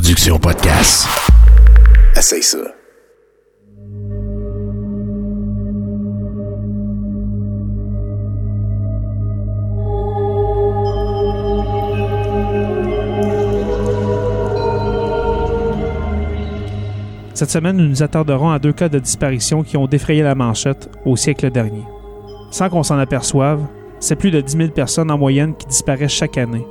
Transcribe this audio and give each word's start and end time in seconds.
production 0.00 0.38
podcast. 0.38 1.08
Essaye 2.16 2.40
ça. 2.40 2.58
Cette 17.34 17.50
semaine, 17.50 17.76
nous 17.76 17.88
nous 17.88 18.04
attarderons 18.04 18.50
à 18.50 18.60
deux 18.60 18.72
cas 18.72 18.88
de 18.88 19.00
disparition 19.00 19.64
qui 19.64 19.76
ont 19.76 19.88
défrayé 19.88 20.22
la 20.22 20.36
manchette 20.36 20.88
au 21.06 21.16
siècle 21.16 21.50
dernier. 21.50 21.82
Sans 22.52 22.68
qu'on 22.68 22.84
s'en 22.84 23.00
aperçoive, 23.00 23.66
c'est 23.98 24.14
plus 24.14 24.30
de 24.30 24.40
10 24.40 24.56
000 24.58 24.68
personnes 24.68 25.10
en 25.10 25.18
moyenne 25.18 25.56
qui 25.56 25.66
disparaissent 25.66 26.12
chaque 26.12 26.38
année, 26.38 26.64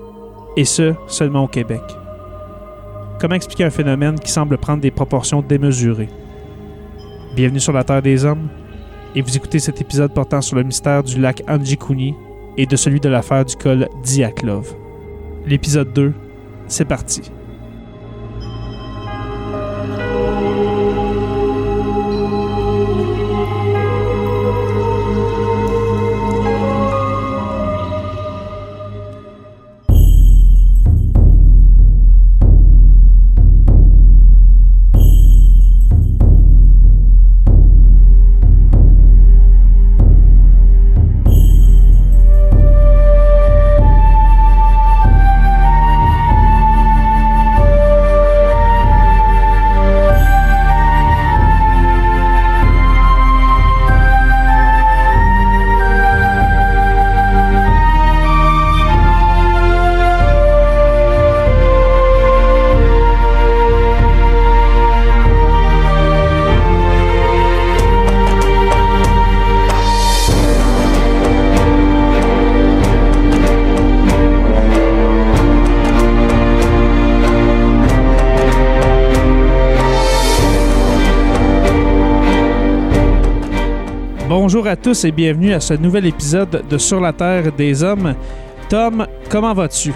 et 0.56 0.64
ce, 0.64 0.94
seulement 1.08 1.44
au 1.44 1.50
Québec. 1.50 1.82
Comment 3.20 3.34
expliquer 3.34 3.64
un 3.64 3.72
phénomène 3.72 4.20
qui 4.20 4.32
semble 4.32 4.60
prendre 4.60 4.82
des 4.82 4.92
proportions 4.92 5.42
démesurées? 5.42 6.10
Bienvenue 7.36 7.60
sur 7.60 7.74
la 7.74 7.84
Terre 7.84 8.04
des 8.04 8.24
Hommes, 8.24 8.48
et 9.16 9.24
vous 9.24 9.36
écoutez 9.36 9.58
cet 9.58 9.82
épisode 9.82 10.14
portant 10.14 10.40
sur 10.40 10.56
le 10.56 10.62
mystère 10.62 11.02
du 11.02 11.20
lac 11.20 11.42
Anjikuni 11.48 12.14
et 12.58 12.68
de 12.68 12.76
celui 12.76 13.00
de 13.00 13.10
l'affaire 13.10 13.44
du 13.44 13.56
col 13.56 13.90
Diaklov. 14.04 14.72
L'épisode 15.48 15.92
2, 15.94 16.14
c'est 16.68 16.86
parti. 16.86 17.32
Bonjour 84.50 84.66
à 84.66 84.78
tous 84.78 85.04
et 85.04 85.12
bienvenue 85.12 85.52
à 85.54 85.60
ce 85.60 85.74
nouvel 85.74 86.06
épisode 86.06 86.64
de 86.70 86.78
Sur 86.78 87.02
la 87.02 87.12
Terre 87.12 87.52
des 87.52 87.84
Hommes. 87.84 88.16
Tom, 88.70 89.06
comment 89.30 89.54
vas-tu? 89.54 89.94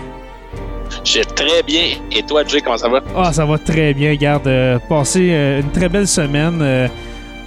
Je 1.06 1.20
vais 1.20 1.24
très 1.24 1.64
bien. 1.64 1.84
Et 2.12 2.22
toi, 2.22 2.44
Jay, 2.46 2.60
comment 2.60 2.76
ça 2.76 2.90
va? 2.90 3.00
Ah, 3.16 3.32
ça 3.32 3.46
va 3.46 3.58
très 3.58 3.94
bien. 3.94 4.14
Garde, 4.16 4.48
euh, 4.48 4.78
passé 4.90 5.30
euh, 5.32 5.62
une 5.62 5.70
très 5.72 5.88
belle 5.88 6.06
semaine 6.06 6.60
euh, 6.62 6.90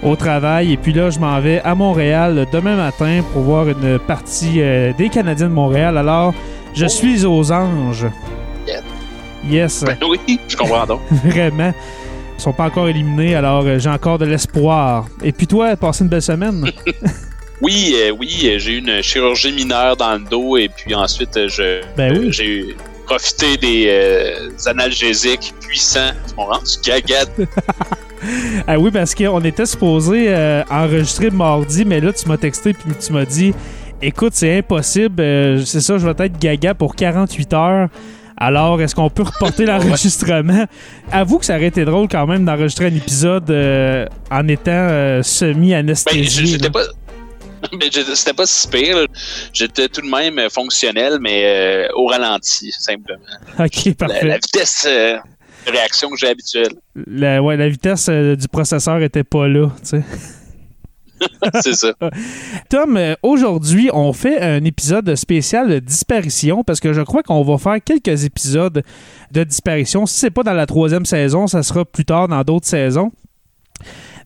au 0.01 0.15
travail. 0.15 0.73
Et 0.73 0.77
puis 0.77 0.93
là, 0.93 1.11
je 1.11 1.19
m'en 1.19 1.39
vais 1.39 1.61
à 1.63 1.75
Montréal 1.75 2.47
demain 2.51 2.75
matin 2.75 3.21
pour 3.33 3.43
voir 3.43 3.69
une 3.69 3.99
partie 3.99 4.59
des 4.97 5.09
Canadiens 5.09 5.49
de 5.49 5.53
Montréal. 5.53 5.99
Alors, 5.99 6.33
je 6.73 6.85
Oh. 6.85 6.89
suis 6.89 7.23
aux 7.23 7.51
anges. 7.51 8.07
Yes, 9.47 9.83
Ben 9.85 9.95
oui, 10.09 10.39
je 10.47 10.57
comprends 10.57 10.87
donc. 10.87 11.01
vraiment. 11.23 11.71
Ils 12.37 12.41
sont 12.41 12.53
pas 12.53 12.65
encore 12.65 12.87
éliminés, 12.87 13.35
alors 13.35 13.63
euh, 13.65 13.79
j'ai 13.79 13.89
encore 13.89 14.17
de 14.17 14.25
l'espoir. 14.25 15.07
Et 15.23 15.31
puis 15.31 15.47
toi, 15.47 15.75
passé 15.75 16.03
une 16.03 16.09
belle 16.09 16.21
semaine? 16.21 16.65
Oui, 17.61 17.95
euh, 17.95 18.11
oui, 18.11 18.41
euh, 18.43 18.59
j'ai 18.59 18.73
eu 18.73 18.77
une 18.79 19.01
chirurgie 19.01 19.51
mineure 19.53 19.95
dans 19.95 20.13
le 20.15 20.29
dos 20.29 20.57
et 20.57 20.67
puis 20.69 20.93
ensuite, 20.93 21.47
je, 21.47 21.81
Ben 21.95 22.17
oui. 22.17 22.27
j'ai 22.31 22.75
profité 23.05 23.55
des 23.55 23.85
euh, 23.87 24.49
analgésiques 24.65 25.53
puissants 25.61 26.11
qui 26.27 26.35
m'ont 26.35 26.45
rendu 26.45 26.71
gagade. 26.83 27.29
Ah 28.65 28.79
oui, 28.79 28.89
parce 28.91 29.13
qu'on 29.13 29.41
était 29.43 29.67
supposé 29.67 30.25
euh, 30.29 30.63
enregistrer 30.71 31.29
mardi, 31.29 31.85
mais 31.85 31.99
là, 31.99 32.11
tu 32.11 32.27
m'as 32.27 32.37
texté 32.37 32.73
puis 32.73 32.91
tu 32.99 33.13
m'as 33.13 33.25
dit 33.25 33.53
Écoute, 34.01 34.31
c'est 34.33 34.57
impossible, 34.57 35.63
c'est 35.63 35.81
ça, 35.81 35.99
je 35.99 36.07
vais 36.07 36.25
être 36.25 36.39
gaga 36.39 36.73
pour 36.73 36.95
48 36.95 37.53
heures. 37.53 37.89
Alors, 38.37 38.81
est-ce 38.81 38.93
qu'on 38.95 39.09
peut 39.09 39.23
reporter 39.23 39.65
l'enregistrement? 39.67 40.65
Avoue 41.11 41.39
que 41.39 41.45
ça 41.45 41.55
aurait 41.55 41.67
été 41.67 41.85
drôle 41.85 42.07
quand 42.07 42.27
même 42.27 42.45
d'enregistrer 42.45 42.85
un 42.87 42.95
épisode 42.95 43.49
euh, 43.49 44.05
en 44.29 44.47
étant 44.47 44.71
euh, 44.71 45.23
semi-anesthésié. 45.23 46.45
j'étais 46.45 46.63
là. 46.65 46.69
pas. 46.71 46.83
Ben, 47.71 47.89
j'étais- 47.91 48.13
c'était 48.13 48.33
pas 48.33 48.45
si 48.45 48.67
pire. 48.67 49.07
J'étais 49.51 49.87
tout 49.87 50.01
de 50.01 50.07
même 50.07 50.37
euh, 50.37 50.49
fonctionnel, 50.49 51.17
mais 51.19 51.43
euh, 51.45 51.87
au 51.95 52.05
ralenti, 52.05 52.71
simplement. 52.71 53.17
ok, 53.57 53.85
La, 53.85 53.93
parfait. 53.95 54.25
la 54.27 54.35
vitesse 54.35 54.85
euh, 54.87 55.17
de 55.65 55.71
réaction 55.71 56.09
que 56.11 56.17
j'ai 56.17 56.27
habituelle. 56.27 56.73
La, 57.07 57.41
ouais, 57.41 57.57
la 57.57 57.67
vitesse 57.67 58.07
euh, 58.09 58.35
du 58.35 58.47
processeur 58.47 59.01
était 59.01 59.23
pas 59.23 59.47
là, 59.47 59.69
tu 59.81 59.89
sais. 59.89 60.03
C'est 61.61 61.73
ça. 61.73 61.93
Tom, 62.69 62.97
euh, 62.97 63.15
aujourd'hui, 63.23 63.89
on 63.93 64.13
fait 64.13 64.41
un 64.41 64.63
épisode 64.63 65.15
spécial 65.15 65.69
de 65.69 65.79
disparition 65.79 66.63
parce 66.63 66.79
que 66.79 66.93
je 66.93 67.01
crois 67.01 67.23
qu'on 67.23 67.43
va 67.43 67.57
faire 67.57 67.77
quelques 67.83 68.23
épisodes 68.23 68.83
de 69.31 69.43
disparition. 69.43 70.05
Si 70.05 70.19
c'est 70.19 70.31
pas 70.31 70.43
dans 70.43 70.53
la 70.53 70.65
troisième 70.65 71.05
saison, 71.05 71.47
ça 71.47 71.63
sera 71.63 71.85
plus 71.85 72.05
tard 72.05 72.27
dans 72.27 72.41
d'autres 72.43 72.67
saisons. 72.67 73.11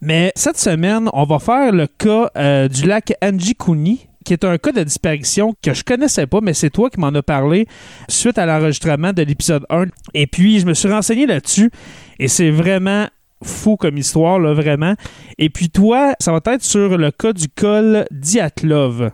Mais 0.01 0.31
cette 0.35 0.57
semaine, 0.57 1.09
on 1.13 1.25
va 1.25 1.39
faire 1.39 1.72
le 1.72 1.88
cas 1.88 2.29
euh, 2.38 2.67
du 2.67 2.85
lac 2.88 3.13
Anjikuni, 3.21 4.07
qui 4.23 4.33
est 4.33 4.45
un 4.45 4.57
cas 4.57 4.71
de 4.71 4.83
disparition 4.83 5.53
que 5.61 5.73
je 5.73 5.83
connaissais 5.83 6.27
pas, 6.27 6.39
mais 6.41 6.53
c'est 6.53 6.69
toi 6.69 6.89
qui 6.89 7.00
m'en 7.00 7.07
as 7.07 7.23
parlé 7.23 7.67
suite 8.07 8.38
à 8.38 8.45
l'enregistrement 8.45 9.11
de 9.11 9.23
l'épisode 9.23 9.66
1. 9.69 9.85
Et 10.13 10.27
puis, 10.27 10.59
je 10.59 10.66
me 10.66 10.73
suis 10.73 10.89
renseigné 10.89 11.25
là-dessus 11.25 11.71
et 12.19 12.27
c'est 12.27 12.51
vraiment 12.51 13.07
fou 13.44 13.77
comme 13.77 13.97
histoire, 13.97 14.39
là, 14.39 14.53
vraiment. 14.53 14.95
Et 15.38 15.50
puis 15.50 15.69
toi, 15.69 16.13
ça 16.19 16.31
va 16.31 16.39
être 16.53 16.63
sur 16.63 16.97
le 16.97 17.11
cas 17.11 17.33
du 17.33 17.47
col 17.50 18.05
Diatlov. 18.11 19.11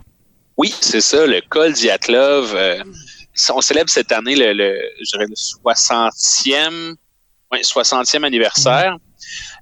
Oui, 0.56 0.74
c'est 0.80 1.00
ça, 1.00 1.26
le 1.26 1.40
col 1.48 1.72
Diatlov. 1.72 2.54
euh, 2.54 2.82
on 3.54 3.60
célèbre 3.60 3.90
cette 3.90 4.12
année 4.12 4.34
le, 4.34 4.52
le, 4.54 4.80
je 5.00 5.10
dirais 5.12 5.26
le 5.28 5.34
60e, 5.34 6.94
ouais, 7.52 7.60
60e 7.60 8.24
anniversaire. 8.24 8.96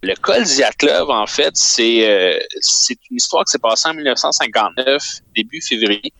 Le 0.02 0.14
col 0.14 0.44
Diatlov, 0.44 1.10
en 1.10 1.26
fait, 1.26 1.56
c'est 1.56 2.08
euh, 2.08 2.38
c'est 2.60 2.98
une 3.10 3.16
histoire 3.16 3.44
qui 3.44 3.52
s'est 3.52 3.58
passée 3.58 3.88
en 3.88 3.94
1959, 3.94 5.02
début 5.34 5.60
février. 5.62 6.12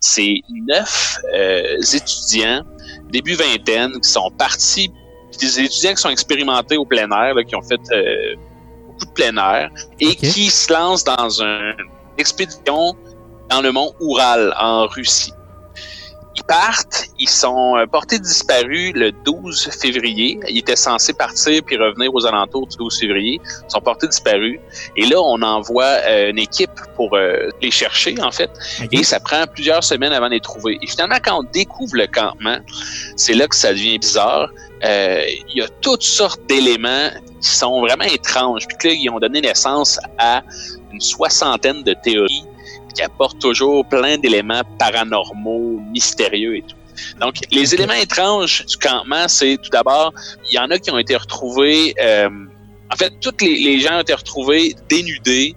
C'est 0.00 0.36
neuf 0.68 1.18
euh, 1.34 1.76
étudiants, 1.80 2.62
début 3.10 3.34
vingtaine, 3.34 3.92
qui 4.00 4.08
sont 4.08 4.30
partis, 4.38 4.90
des 5.38 5.60
étudiants 5.60 5.94
qui 5.94 6.02
sont 6.02 6.10
expérimentés 6.10 6.76
au 6.76 6.84
plein 6.84 7.10
air, 7.10 7.34
là, 7.34 7.44
qui 7.44 7.56
ont 7.56 7.62
fait 7.62 7.80
euh, 7.92 8.34
beaucoup 8.86 9.06
de 9.06 9.12
plein 9.12 9.36
air, 9.36 9.70
et 10.00 10.14
qui 10.14 10.50
se 10.50 10.72
lancent 10.72 11.04
dans 11.04 11.40
une 11.40 11.74
expédition 12.18 12.94
dans 13.50 13.60
le 13.60 13.72
mont 13.72 13.92
Oural, 14.00 14.54
en 14.58 14.86
Russie. 14.86 15.32
Ils 16.36 16.42
partent, 16.42 17.06
ils 17.18 17.28
sont 17.28 17.76
euh, 17.76 17.86
portés 17.86 18.18
disparus 18.18 18.92
le 18.94 19.12
12 19.12 19.70
février. 19.80 20.40
Ils 20.48 20.58
étaient 20.58 20.74
censés 20.74 21.12
partir 21.12 21.62
puis 21.64 21.76
revenir 21.76 22.12
aux 22.12 22.26
alentours 22.26 22.66
du 22.66 22.76
12 22.76 22.98
février. 22.98 23.40
Ils 23.44 23.70
sont 23.70 23.80
portés 23.80 24.08
disparus. 24.08 24.58
Et 24.96 25.06
là, 25.06 25.20
on 25.20 25.40
envoie 25.42 25.84
euh, 25.84 26.30
une 26.30 26.38
équipe 26.38 26.72
pour 26.96 27.14
euh, 27.14 27.50
les 27.62 27.70
chercher, 27.70 28.20
en 28.20 28.32
fait. 28.32 28.50
Et 28.90 29.04
ça 29.04 29.20
prend 29.20 29.44
plusieurs 29.46 29.84
semaines 29.84 30.12
avant 30.12 30.26
de 30.26 30.32
les 30.32 30.40
trouver. 30.40 30.78
Et 30.82 30.86
finalement, 30.88 31.18
quand 31.24 31.38
on 31.38 31.44
découvre 31.44 31.94
le 31.94 32.08
campement, 32.08 32.58
c'est 33.16 33.34
là 33.34 33.46
que 33.46 33.54
ça 33.54 33.72
devient 33.72 33.98
bizarre. 33.98 34.50
Euh, 34.84 35.24
Il 35.54 35.58
y 35.58 35.62
a 35.62 35.68
toutes 35.80 36.02
sortes 36.02 36.40
d'éléments 36.48 37.10
qui 37.40 37.48
sont 37.48 37.80
vraiment 37.80 38.04
étranges. 38.04 38.66
Puis 38.68 38.88
là, 38.88 38.94
ils 38.94 39.10
ont 39.10 39.18
donné 39.18 39.40
naissance 39.40 39.98
à 40.18 40.42
une 40.92 41.00
soixantaine 41.00 41.82
de 41.82 41.94
théories 41.94 42.44
qui 42.94 43.02
apportent 43.02 43.40
toujours 43.40 43.84
plein 43.86 44.18
d'éléments 44.18 44.62
paranormaux, 44.78 45.80
mystérieux 45.90 46.56
et 46.56 46.62
tout. 46.62 46.76
Donc, 47.20 47.34
les 47.50 47.74
éléments 47.74 47.94
étranges 47.94 48.64
du 48.66 48.76
campement, 48.76 49.26
c'est 49.26 49.56
tout 49.60 49.70
d'abord, 49.70 50.12
il 50.48 50.54
y 50.54 50.58
en 50.58 50.70
a 50.70 50.78
qui 50.78 50.90
ont 50.92 50.98
été 50.98 51.16
retrouvés. 51.16 51.94
euh, 52.00 52.28
en 52.92 52.96
fait, 52.96 53.12
tous 53.20 53.34
les, 53.40 53.58
les 53.58 53.80
gens 53.80 53.96
ont 53.96 54.00
été 54.02 54.14
retrouvés 54.14 54.76
dénudés. 54.88 55.56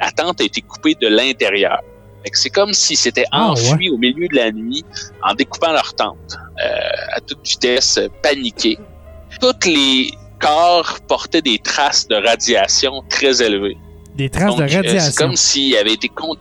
La 0.00 0.10
tente 0.10 0.40
a 0.42 0.44
été 0.44 0.60
coupée 0.60 0.94
de 1.00 1.08
l'intérieur. 1.08 1.78
C'est 2.32 2.50
comme 2.50 2.72
si 2.72 2.96
c'était 2.96 3.26
Ah, 3.32 3.50
enfui 3.50 3.90
au 3.90 3.98
milieu 3.98 4.26
de 4.28 4.36
la 4.36 4.50
nuit 4.50 4.84
en 5.22 5.34
découpant 5.34 5.72
leur 5.72 5.94
tente 5.94 6.36
euh, 6.64 6.68
à 7.14 7.20
toute 7.20 7.46
vitesse, 7.46 7.98
euh, 7.98 8.08
paniqués. 8.22 8.78
Tous 9.40 9.54
les 9.66 10.10
corps 10.40 10.98
portaient 11.08 11.42
des 11.42 11.58
traces 11.58 12.06
de 12.08 12.16
radiation 12.16 13.02
très 13.08 13.42
élevées. 13.42 13.76
Des 14.14 14.28
traces 14.30 14.46
Donc, 14.54 14.58
de 14.58 14.62
euh, 14.64 14.76
radiation. 14.76 15.00
c'est 15.00 15.16
comme 15.16 15.36
s'il 15.36 15.76
avait 15.76 15.94
été 15.94 16.08
con- 16.08 16.36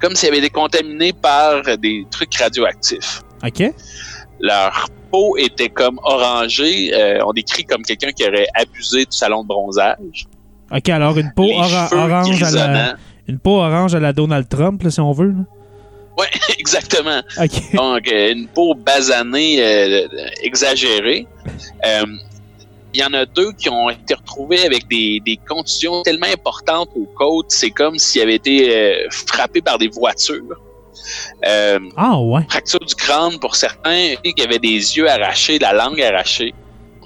comme 0.00 0.14
s'il 0.14 0.28
avait 0.28 0.38
été 0.38 0.50
contaminé 0.50 1.12
par 1.12 1.62
des 1.78 2.04
trucs 2.10 2.34
radioactifs. 2.34 3.22
OK. 3.46 3.72
Leur 4.40 4.86
peau 5.10 5.36
était 5.38 5.68
comme 5.70 5.98
orangée. 6.02 6.92
euh, 6.94 7.20
on 7.24 7.32
décrit 7.32 7.64
comme 7.64 7.82
quelqu'un 7.82 8.10
qui 8.12 8.26
aurait 8.28 8.48
abusé 8.54 9.04
du 9.06 9.16
salon 9.16 9.42
de 9.42 9.48
bronzage. 9.48 10.26
OK, 10.74 10.88
alors 10.88 11.16
une 11.18 11.32
peau 11.34 11.44
orange 11.50 11.72
à 11.92 12.06
la, 12.08 12.22
grisonnants. 12.24 12.92
une 13.28 13.38
peau 13.38 13.58
orange 13.60 13.94
à 13.94 14.00
la 14.00 14.12
Donald 14.12 14.48
Trump, 14.48 14.82
là, 14.82 14.90
si 14.90 15.00
on 15.00 15.12
veut. 15.12 15.28
là. 15.28 15.44
Ouais, 16.18 16.28
exactement. 16.58 17.20
OK. 17.40 17.74
Donc, 17.74 18.12
euh, 18.12 18.32
une 18.32 18.46
peau 18.48 18.74
basanée 18.74 19.56
euh, 19.60 20.06
exagérée. 20.42 21.26
Euh, 21.86 22.04
Il 22.92 23.00
y 23.00 23.04
en 23.04 23.12
a 23.12 23.26
deux 23.26 23.50
qui 23.52 23.68
ont 23.68 23.90
été 23.90 24.14
retrouvés 24.14 24.64
avec 24.64 24.86
des, 24.88 25.20
des 25.26 25.36
contusions 25.48 26.02
tellement 26.02 26.28
importantes 26.32 26.90
aux 26.94 27.08
côtes, 27.16 27.50
c'est 27.50 27.70
comme 27.70 27.98
s'ils 27.98 28.22
avaient 28.22 28.36
été 28.36 28.56
euh, 28.76 29.08
frappés 29.10 29.60
par 29.62 29.78
des 29.78 29.88
voitures. 29.88 30.56
Euh, 31.44 31.80
Ah, 31.96 32.20
ouais. 32.20 32.42
fracture 32.48 32.78
du 32.78 32.94
crâne 32.94 33.38
pour 33.40 33.56
certains, 33.56 34.14
qui 34.22 34.40
avaient 34.42 34.60
des 34.60 34.96
yeux 34.96 35.10
arrachés, 35.10 35.58
la 35.58 35.72
langue 35.72 36.00
arrachée, 36.00 36.54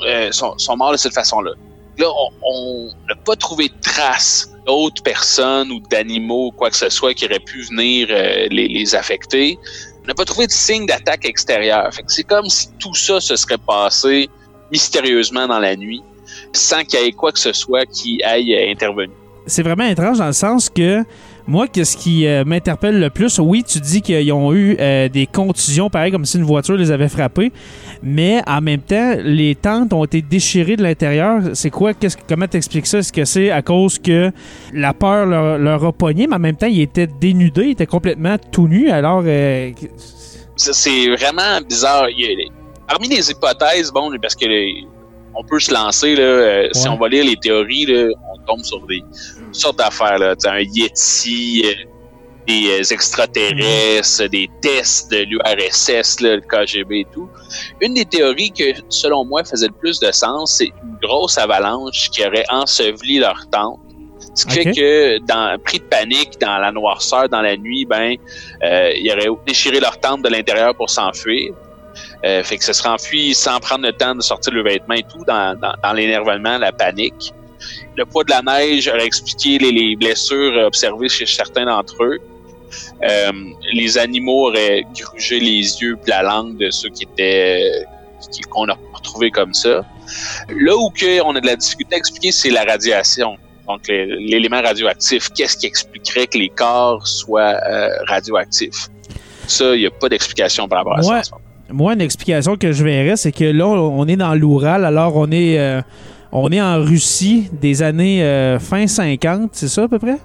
euh, 0.06 0.30
sont, 0.30 0.56
sont 0.58 0.76
morts 0.76 0.92
de 0.92 0.98
cette 0.98 1.14
façon-là. 1.14 1.52
Là, 1.98 2.06
on- 2.10 2.32
on 2.42 2.88
n'a 3.08 3.16
pas 3.24 3.34
trouvé 3.34 3.68
de 3.68 3.74
traces 3.82 4.50
d'autres 4.68 5.02
personnes 5.02 5.70
ou 5.72 5.80
d'animaux, 5.80 6.52
quoi 6.54 6.68
que 6.68 6.76
ce 6.76 6.90
soit, 6.90 7.14
qui 7.14 7.24
auraient 7.24 7.40
pu 7.40 7.62
venir 7.62 8.08
euh, 8.10 8.46
les, 8.50 8.94
affecter. 8.94 9.58
On 10.04 10.08
n'a 10.08 10.14
pas 10.14 10.26
trouvé 10.26 10.46
de 10.46 10.52
signe 10.52 10.84
d'attaque 10.84 11.24
extérieure. 11.24 11.90
C'est 12.06 12.24
comme 12.24 12.48
si 12.50 12.68
tout 12.78 12.94
ça 12.94 13.18
se 13.18 13.34
serait 13.34 13.56
passé 13.58 14.28
mystérieusement 14.70 15.46
dans 15.48 15.58
la 15.58 15.74
nuit, 15.74 16.02
sans 16.52 16.84
qu'il 16.84 17.00
y 17.00 17.04
ait 17.04 17.12
quoi 17.12 17.32
que 17.32 17.38
ce 17.38 17.54
soit 17.54 17.86
qui 17.86 18.22
aille 18.22 18.54
euh, 18.54 18.70
intervenir. 18.70 19.16
c'est 19.46 19.62
vraiment 19.62 19.86
étrange 19.86 20.18
dans 20.18 20.26
le 20.26 20.32
sens 20.34 20.68
que 20.68 21.02
moi, 21.48 21.66
qu'est-ce 21.66 21.96
qui 21.96 22.26
euh, 22.26 22.44
m'interpelle 22.44 23.00
le 23.00 23.08
plus, 23.08 23.38
oui, 23.38 23.64
tu 23.64 23.80
dis 23.80 24.02
qu'ils 24.02 24.32
ont 24.32 24.52
eu 24.52 24.76
euh, 24.78 25.08
des 25.08 25.26
contusions, 25.26 25.88
pareil 25.88 26.12
comme 26.12 26.26
si 26.26 26.36
une 26.36 26.44
voiture 26.44 26.76
les 26.76 26.90
avait 26.90 27.08
frappés, 27.08 27.52
mais 28.02 28.42
en 28.46 28.60
même 28.60 28.82
temps, 28.82 29.14
les 29.18 29.54
tentes 29.54 29.94
ont 29.94 30.04
été 30.04 30.20
déchirées 30.20 30.76
de 30.76 30.82
l'intérieur. 30.82 31.40
C'est 31.54 31.70
quoi, 31.70 31.92
comment 32.28 32.46
t'expliques 32.46 32.86
ça? 32.86 32.98
Est-ce 32.98 33.14
que 33.14 33.24
c'est 33.24 33.50
à 33.50 33.62
cause 33.62 33.98
que 33.98 34.30
la 34.74 34.92
peur 34.92 35.24
leur, 35.24 35.84
a 35.86 35.92
pogné, 35.92 36.26
mais 36.26 36.36
en 36.36 36.38
même 36.38 36.56
temps, 36.56 36.66
ils 36.66 36.82
étaient 36.82 37.08
dénudés, 37.08 37.64
ils 37.64 37.70
étaient 37.70 37.86
complètement 37.86 38.36
tout 38.52 38.68
nus, 38.68 38.90
alors... 38.90 39.22
euh, 39.24 39.70
c'est 40.56 41.08
vraiment 41.08 41.60
bizarre. 41.66 42.08
Parmi 42.86 43.08
les 43.08 43.30
hypothèses, 43.30 43.90
bon, 43.90 44.10
parce 44.20 44.34
que 44.34 44.44
on 45.38 45.44
peut 45.44 45.60
se 45.60 45.72
lancer, 45.72 46.16
là, 46.16 46.22
euh, 46.22 46.68
si 46.72 46.88
on 46.88 46.96
va 46.96 47.08
lire 47.08 47.24
les 47.24 47.36
théories, 47.36 47.86
là, 47.86 48.08
on 48.34 48.38
tombe 48.44 48.64
sur 48.64 48.84
des 48.86 49.04
sortes 49.52 49.78
d'affaires. 49.78 50.18
Là, 50.18 50.34
un 50.46 50.58
Yeti, 50.58 51.62
euh, 51.64 51.72
des 52.48 52.70
euh, 52.70 52.92
extraterrestres, 52.92 54.28
des 54.28 54.50
tests 54.60 55.12
de 55.12 55.18
l'URSS, 55.18 56.20
le 56.20 56.40
KGB 56.40 57.00
et 57.00 57.06
tout. 57.12 57.28
Une 57.80 57.94
des 57.94 58.04
théories 58.04 58.50
que, 58.50 58.64
selon 58.88 59.24
moi, 59.24 59.44
faisait 59.44 59.68
le 59.68 59.72
plus 59.72 60.00
de 60.00 60.10
sens, 60.10 60.56
c'est 60.56 60.72
une 60.82 60.98
grosse 61.00 61.38
avalanche 61.38 62.10
qui 62.10 62.26
aurait 62.26 62.46
enseveli 62.50 63.18
leur 63.18 63.48
tente. 63.52 63.78
Ce 64.34 64.44
qui 64.44 64.54
fait 64.54 64.72
que, 64.72 65.18
dans 65.26 65.56
pris 65.62 65.78
de 65.78 65.84
panique, 65.84 66.40
dans 66.40 66.58
la 66.58 66.72
noirceur, 66.72 67.28
dans 67.28 67.42
la 67.42 67.56
nuit, 67.56 67.84
ben, 67.84 68.16
euh, 68.64 68.92
ils 68.96 69.10
auraient 69.12 69.40
déchiré 69.46 69.78
leur 69.78 70.00
tente 70.00 70.22
de 70.22 70.28
l'intérieur 70.28 70.74
pour 70.74 70.90
s'enfuir. 70.90 71.54
Euh, 72.24 72.42
fait 72.42 72.58
que 72.58 72.64
ce 72.64 72.72
serait 72.72 72.88
enfui 72.88 73.34
sans 73.34 73.60
prendre 73.60 73.84
le 73.86 73.92
temps 73.92 74.14
de 74.14 74.22
sortir 74.22 74.52
le 74.52 74.62
vêtement 74.62 74.94
et 74.94 75.04
tout, 75.04 75.24
dans, 75.24 75.56
dans, 75.58 75.74
dans 75.82 75.92
l'énervement, 75.92 76.58
la 76.58 76.72
panique. 76.72 77.32
Le 77.96 78.04
poids 78.04 78.24
de 78.24 78.30
la 78.30 78.42
neige 78.42 78.88
aurait 78.88 79.06
expliqué 79.06 79.58
les, 79.58 79.72
les 79.72 79.96
blessures 79.96 80.56
observées 80.64 81.08
chez 81.08 81.26
certains 81.26 81.66
d'entre 81.66 82.02
eux. 82.02 82.18
Euh, 83.02 83.32
les 83.72 83.98
animaux 83.98 84.48
auraient 84.48 84.84
grugé 84.94 85.40
les 85.40 85.60
yeux 85.80 85.98
et 86.06 86.10
la 86.10 86.22
langue 86.22 86.56
de 86.58 86.70
ceux 86.70 86.90
qui 86.90 87.04
étaient 87.04 87.84
qu'on 88.50 88.68
a 88.68 88.76
retrouvés 88.92 89.30
comme 89.30 89.54
ça. 89.54 89.84
Là 90.48 90.76
où 90.76 90.92
on 91.24 91.36
a 91.36 91.40
de 91.40 91.46
la 91.46 91.56
difficulté 91.56 91.94
à 91.94 91.98
expliquer, 91.98 92.32
c'est 92.32 92.50
la 92.50 92.64
radiation. 92.64 93.36
Donc 93.66 93.86
l'élément 93.88 94.60
radioactif. 94.60 95.28
Qu'est-ce 95.34 95.56
qui 95.56 95.66
expliquerait 95.66 96.26
que 96.26 96.38
les 96.38 96.48
corps 96.48 97.06
soient 97.06 97.56
euh, 97.68 97.90
radioactifs? 98.06 98.88
Ça, 99.46 99.74
il 99.74 99.80
n'y 99.80 99.86
a 99.86 99.90
pas 99.90 100.08
d'explication 100.08 100.68
par 100.68 100.78
rapport 100.78 100.98
à 100.98 101.02
ça. 101.02 101.12
Ouais. 101.12 101.20
moment. 101.32 101.47
Moi, 101.70 101.92
une 101.92 102.00
explication 102.00 102.56
que 102.56 102.72
je 102.72 102.82
verrais, 102.82 103.16
c'est 103.16 103.32
que 103.32 103.44
là, 103.44 103.66
on 103.66 104.06
est 104.06 104.16
dans 104.16 104.34
l'Oural, 104.34 104.86
alors 104.86 105.16
on 105.16 105.30
est, 105.30 105.58
euh, 105.58 105.82
on 106.32 106.50
est 106.50 106.62
en 106.62 106.82
Russie 106.82 107.50
des 107.52 107.82
années 107.82 108.22
euh, 108.22 108.58
fin 108.58 108.86
50, 108.86 109.50
c'est 109.52 109.68
ça 109.68 109.82
à 109.82 109.88
peu 109.88 109.98
près? 109.98 110.16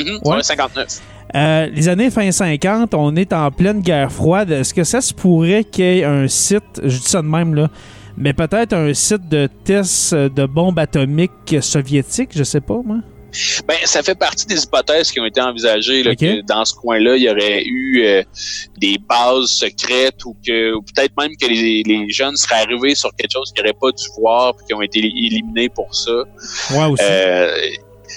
Ouais. 0.00 0.18
ouais, 0.24 0.42
59. 0.42 1.00
Euh, 1.36 1.66
les 1.72 1.88
années 1.88 2.10
fin 2.10 2.30
50, 2.30 2.92
on 2.94 3.14
est 3.14 3.32
en 3.32 3.52
pleine 3.52 3.80
guerre 3.82 4.10
froide. 4.10 4.50
Est-ce 4.50 4.74
que 4.74 4.82
ça 4.82 5.00
se 5.00 5.14
pourrait 5.14 5.62
qu'il 5.62 5.84
y 5.84 5.98
ait 6.00 6.04
un 6.04 6.26
site, 6.26 6.80
je 6.82 6.98
dis 6.98 7.06
ça 7.06 7.22
de 7.22 7.28
même 7.28 7.54
là, 7.54 7.68
mais 8.16 8.32
peut-être 8.32 8.72
un 8.72 8.92
site 8.94 9.28
de 9.28 9.48
test 9.64 10.14
de 10.14 10.46
bombes 10.46 10.78
atomiques 10.78 11.56
soviétiques, 11.60 12.30
je 12.34 12.42
sais 12.42 12.60
pas 12.60 12.80
moi. 12.84 12.98
Ben, 13.66 13.76
ça 13.84 14.02
fait 14.02 14.14
partie 14.14 14.46
des 14.46 14.62
hypothèses 14.62 15.10
qui 15.10 15.20
ont 15.20 15.24
été 15.24 15.40
envisagées 15.40 16.02
là, 16.02 16.10
que 16.16 16.40
dans 16.42 16.64
ce 16.64 16.74
coin-là, 16.74 17.16
il 17.16 17.22
y 17.22 17.30
aurait 17.30 17.62
eu 17.64 18.02
euh, 18.04 18.22
des 18.78 18.96
bases 18.98 19.46
secrètes 19.48 20.24
ou 20.24 20.36
que 20.46 20.74
ou 20.74 20.82
peut-être 20.82 21.12
même 21.20 21.32
que 21.40 21.46
les, 21.46 21.82
les 21.84 22.10
jeunes 22.10 22.36
seraient 22.36 22.62
arrivés 22.62 22.94
sur 22.94 23.14
quelque 23.16 23.32
chose 23.32 23.52
qu'ils 23.52 23.64
n'auraient 23.64 23.76
pas 23.80 23.90
dû 23.90 24.04
voir 24.18 24.54
puis 24.54 24.66
qui 24.66 24.74
ont 24.74 24.82
été 24.82 24.98
éliminés 25.00 25.68
pour 25.68 25.94
ça. 25.94 26.12
Ouais 26.72 26.84
aussi. 26.86 27.02
Euh, 27.04 27.50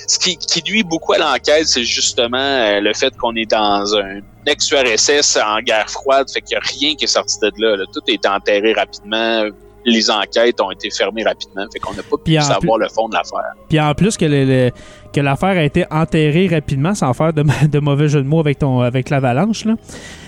ce 0.08 0.20
qui, 0.20 0.38
qui 0.38 0.62
nuit 0.72 0.84
beaucoup 0.84 1.14
à 1.14 1.18
l'enquête, 1.18 1.66
c'est 1.68 1.84
justement 1.84 2.38
euh, 2.38 2.80
le 2.80 2.94
fait 2.94 3.16
qu'on 3.18 3.36
est 3.36 3.50
dans 3.50 3.96
un 3.96 4.20
ex-URSS 4.46 5.38
en 5.38 5.60
guerre 5.62 5.90
froide, 5.90 6.30
fait 6.32 6.42
qu'il 6.42 6.58
n'y 6.58 6.64
a 6.64 6.68
rien 6.68 6.96
qui 6.96 7.06
est 7.06 7.08
sorti 7.08 7.38
de 7.42 7.52
là, 7.58 7.76
là. 7.78 7.86
Tout 7.94 8.02
est 8.08 8.26
enterré 8.26 8.74
rapidement. 8.74 9.46
Les 9.86 10.10
enquêtes 10.12 10.60
ont 10.60 10.70
été 10.72 10.90
fermées 10.90 11.24
rapidement, 11.24 11.66
fait 11.72 11.80
qu'on 11.80 11.94
n'a 11.94 12.04
pas 12.04 12.18
pu 12.18 12.32
savoir 12.42 12.78
le 12.78 12.90
fond 12.90 13.08
de 13.08 13.14
l'affaire. 13.16 13.54
Puis 13.70 13.80
en 13.80 13.94
plus 13.94 14.18
que 14.18 14.26
le- 14.26 14.44
le- 14.44 14.72
que 15.14 15.22
l'affaire 15.22 15.58
a 15.58 15.64
été 15.64 15.86
enterrée 15.92 16.48
rapidement, 16.48 16.94
sans 16.96 17.14
faire 17.14 17.34
de, 17.34 17.44
de 17.68 17.80
mauvais 17.80 18.08
jeu 18.08 18.22
de 18.22 18.28
mots 18.28 18.40
avec 18.40 18.60
ton 18.60 18.82
avec 18.82 19.10
l'avalanche, 19.10 19.66
là, 19.66 19.76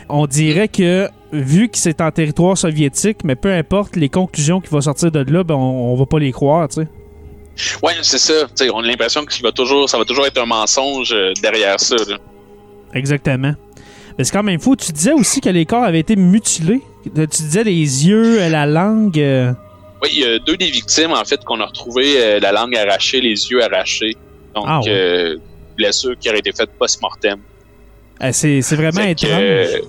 on 0.10 0.26
dirait 0.28 0.68
que 0.68 1.08
vu 1.32 1.70
que 1.70 1.78
c'est 1.78 2.02
en 2.02 2.10
territoire 2.12 2.58
soviétique, 2.58 3.24
mais 3.24 3.36
peu 3.36 3.54
importe 3.54 3.96
les 3.96 4.10
conclusions 4.10 4.60
qui 4.62 4.70
vont 4.70 4.82
sortir 4.82 5.12
de 5.12 5.20
là, 5.32 5.44
ben 5.44 5.56
on, 5.56 5.94
on 5.94 5.96
va 5.96 6.06
pas 6.06 6.20
les 6.20 6.32
croire, 6.32 6.68
tu 6.70 6.82
sais. 6.82 6.88
Ouais, 7.84 7.94
c'est 8.02 8.18
ça. 8.20 8.48
T'sais, 8.56 8.70
on 8.70 8.80
a 8.80 8.88
l'impression 8.88 9.26
que 9.26 9.34
ça 9.34 9.42
va 9.44 9.52
toujours, 9.52 9.90
ça 9.90 9.98
va 9.98 10.06
toujours 10.06 10.26
être 10.26 10.38
un 10.42 10.46
mensonge 10.46 11.12
euh, 11.14 11.34
derrière 11.42 11.80
ça. 11.80 11.96
là. 12.08 12.18
Exactement. 12.94 13.54
Mais 14.18 14.24
c'est 14.24 14.32
quand 14.32 14.44
même 14.44 14.60
fou. 14.60 14.76
Tu 14.76 14.92
disais 14.92 15.12
aussi 15.14 15.42
que 15.42 15.50
les 15.50 15.66
corps 15.66 15.84
avaient 15.84 16.00
été 16.00 16.16
mutilés. 16.16 16.82
Tu 17.04 17.26
disais 17.28 17.64
les 17.64 18.08
yeux, 18.08 18.40
la 18.50 18.66
langue. 18.66 19.20
euh, 19.20 19.52
Oui, 20.02 20.10
il 20.14 20.20
y 20.20 20.26
a 20.26 20.40
deux 20.40 20.58
des 20.58 20.70
victimes, 20.72 21.12
en 21.12 21.24
fait, 21.26 21.44
qu'on 21.44 21.60
a 21.60 21.66
retrouvé 21.66 22.14
euh, 22.18 22.40
la 22.40 22.52
langue 22.52 22.76
arrachée, 22.76 23.22
les 23.22 23.50
yeux 23.50 23.64
arrachés. 23.64 24.16
Donc, 24.56 24.66
Ah 24.68 24.80
ouais. 24.82 24.90
euh, 24.90 25.38
blessure 25.78 26.18
qui 26.20 26.30
aurait 26.30 26.40
été 26.40 26.52
faite 26.52 26.72
post-mortem. 26.78 27.40
euh, 28.22 28.30
c'est 28.34 28.62
c'est 28.62 28.76
vraiment 28.76 29.02
Fait 29.02 29.12
étrange. 29.12 29.32
euh, 29.34 29.80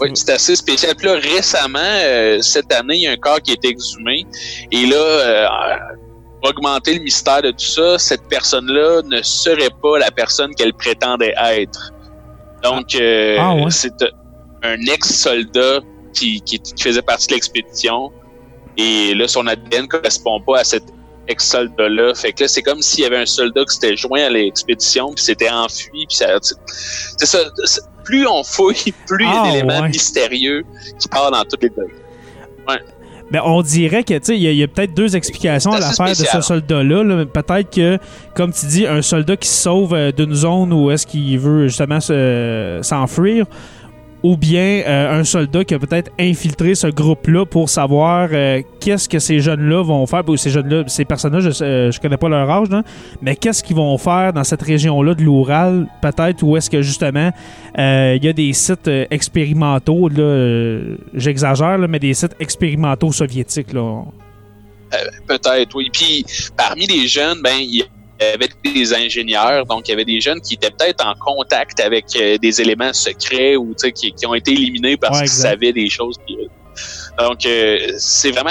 oui, 0.00 0.10
c'est 0.14 0.30
assez 0.30 0.56
spécial. 0.56 0.94
Puis 0.96 1.06
là, 1.06 1.14
récemment, 1.14 1.78
euh, 1.82 2.40
cette 2.40 2.72
année, 2.72 2.96
il 2.96 3.02
y 3.02 3.06
a 3.06 3.12
un 3.12 3.16
corps 3.16 3.40
qui 3.40 3.50
a 3.50 3.54
été 3.54 3.68
exhumé. 3.68 4.26
Et 4.72 4.86
là, 4.86 4.96
euh, 4.96 5.46
pour 6.40 6.50
augmenter 6.50 6.94
le 6.94 7.00
mystère 7.00 7.42
de 7.42 7.50
tout 7.50 7.58
ça, 7.66 7.98
cette 7.98 8.22
personne-là 8.28 9.02
ne 9.04 9.20
serait 9.22 9.68
pas 9.82 9.98
la 9.98 10.10
personne 10.10 10.54
qu'elle 10.54 10.72
prétendait 10.72 11.34
être. 11.38 11.92
Donc, 12.62 12.94
euh, 12.94 13.36
Ah 13.38 13.54
ouais. 13.54 13.70
c'est 13.70 13.92
un 14.62 14.80
ex-soldat 14.86 15.80
qui, 16.14 16.40
qui, 16.42 16.58
qui 16.58 16.82
faisait 16.82 17.02
partie 17.02 17.26
de 17.28 17.34
l'expédition. 17.34 18.10
Et 18.78 19.14
là, 19.14 19.28
son 19.28 19.46
ADN 19.46 19.82
ne 19.82 19.86
correspond 19.86 20.40
pas 20.40 20.60
à 20.60 20.64
cet 20.64 20.84
ex-soldat-là. 21.30 22.14
Fait 22.14 22.32
que 22.32 22.42
là, 22.44 22.48
c'est 22.48 22.62
comme 22.62 22.82
s'il 22.82 23.04
y 23.04 23.06
avait 23.06 23.18
un 23.18 23.26
soldat 23.26 23.64
qui 23.64 23.74
s'était 23.74 23.96
joint 23.96 24.22
à 24.22 24.28
l'expédition, 24.30 25.12
puis 25.14 25.22
s'était 25.24 25.50
enfui. 25.50 26.06
Puis 26.08 26.16
ça, 26.16 26.26
c'est 26.42 27.26
ça. 27.26 27.38
Plus 28.04 28.26
on 28.26 28.42
fouille, 28.42 28.92
plus 29.06 29.24
il 29.24 29.28
y 29.28 29.32
a 29.32 29.42
Ah, 29.44 29.50
d'éléments 29.52 29.80
ouais. 29.82 29.88
mystérieux 29.88 30.64
qui 30.98 31.08
partent 31.08 31.32
dans 31.32 31.44
toutes 31.44 31.62
les 31.62 31.68
degrés. 31.70 31.86
Ben, 33.30 33.42
on 33.44 33.62
dirait 33.62 34.02
que, 34.02 34.14
tu 34.14 34.20
sais, 34.24 34.36
il 34.36 34.42
y 34.56 34.62
a, 34.62 34.66
peut-être 34.66 34.92
deux 34.92 35.14
explications 35.14 35.70
à 35.70 35.78
l'affaire 35.78 36.08
de 36.08 36.14
ce 36.14 36.40
soldat-là. 36.40 37.04
là. 37.04 37.24
Peut-être 37.26 37.70
que, 37.72 37.96
comme 38.34 38.52
tu 38.52 38.66
dis, 38.66 38.86
un 38.88 39.02
soldat 39.02 39.36
qui 39.36 39.46
se 39.48 39.62
sauve 39.62 39.94
euh, 39.94 40.10
d'une 40.10 40.34
zone 40.34 40.72
où 40.72 40.90
est-ce 40.90 41.06
qu'il 41.06 41.38
veut 41.38 41.68
justement 41.68 42.00
se- 42.00 42.80
s'enfuir, 42.82 43.46
ou 44.22 44.36
bien 44.36 44.82
euh, 44.86 45.20
un 45.20 45.24
soldat 45.24 45.64
qui 45.64 45.74
a 45.74 45.78
peut-être 45.78 46.10
infiltré 46.18 46.74
ce 46.74 46.86
groupe-là 46.86 47.46
pour 47.46 47.68
savoir 47.68 48.28
euh, 48.32 48.62
qu'est-ce 48.80 49.08
que 49.08 49.18
ces 49.18 49.40
jeunes-là 49.40 49.82
vont 49.82 50.06
faire. 50.06 50.28
Ou 50.28 50.36
ces 50.36 50.50
jeunes-là, 50.50 50.84
ces 50.88 51.04
personnes-là, 51.04 51.40
je, 51.40 51.50
euh, 51.62 51.90
connais 52.00 52.16
pas 52.16 52.28
leur 52.28 52.48
âge, 52.50 52.68
mais 53.22 53.36
qu'est-ce 53.36 53.62
qu'ils 53.62 53.76
vont 53.76 53.96
faire 53.98 54.32
dans 54.32 54.44
cette 54.44 54.62
région-là 54.62 55.14
de 55.14 55.22
l'Oural, 55.22 55.86
peut-être, 56.02 56.42
où 56.42 56.56
est-ce 56.56 56.68
que 56.68 56.82
justement 56.82 57.30
euh, 57.78 58.16
il 58.16 58.24
y 58.24 58.28
a 58.28 58.32
des 58.32 58.52
sites 58.52 58.90
expérimentaux, 59.10 60.08
j'exagère, 61.14 61.78
là, 61.78 61.88
mais 61.88 61.98
des 61.98 62.14
sites 62.14 62.36
expérimentaux 62.40 63.12
soviétiques. 63.12 63.72
Là. 63.72 64.04
peut-être, 65.26 65.74
oui. 65.74 65.88
Puis 65.92 66.24
parmi 66.56 66.86
les 66.86 67.06
jeunes, 67.08 67.40
ben 67.42 67.56
il 67.58 67.76
y 67.76 67.84
avait 68.20 68.48
des 68.64 68.94
ingénieurs, 68.94 69.66
donc 69.66 69.88
il 69.88 69.92
y 69.92 69.94
avait 69.94 70.04
des 70.04 70.20
jeunes 70.20 70.40
qui 70.40 70.54
étaient 70.54 70.70
peut-être 70.70 71.06
en 71.06 71.14
contact 71.14 71.80
avec 71.80 72.06
des 72.12 72.60
éléments 72.60 72.92
secrets 72.92 73.56
ou 73.56 73.74
qui, 73.74 74.12
qui 74.12 74.26
ont 74.26 74.34
été 74.34 74.52
éliminés 74.52 74.96
parce 74.96 75.20
qu'ils 75.20 75.28
savaient 75.28 75.72
des 75.72 75.88
choses. 75.88 76.16
donc 77.18 77.46
c'est 77.98 78.30
vraiment 78.30 78.50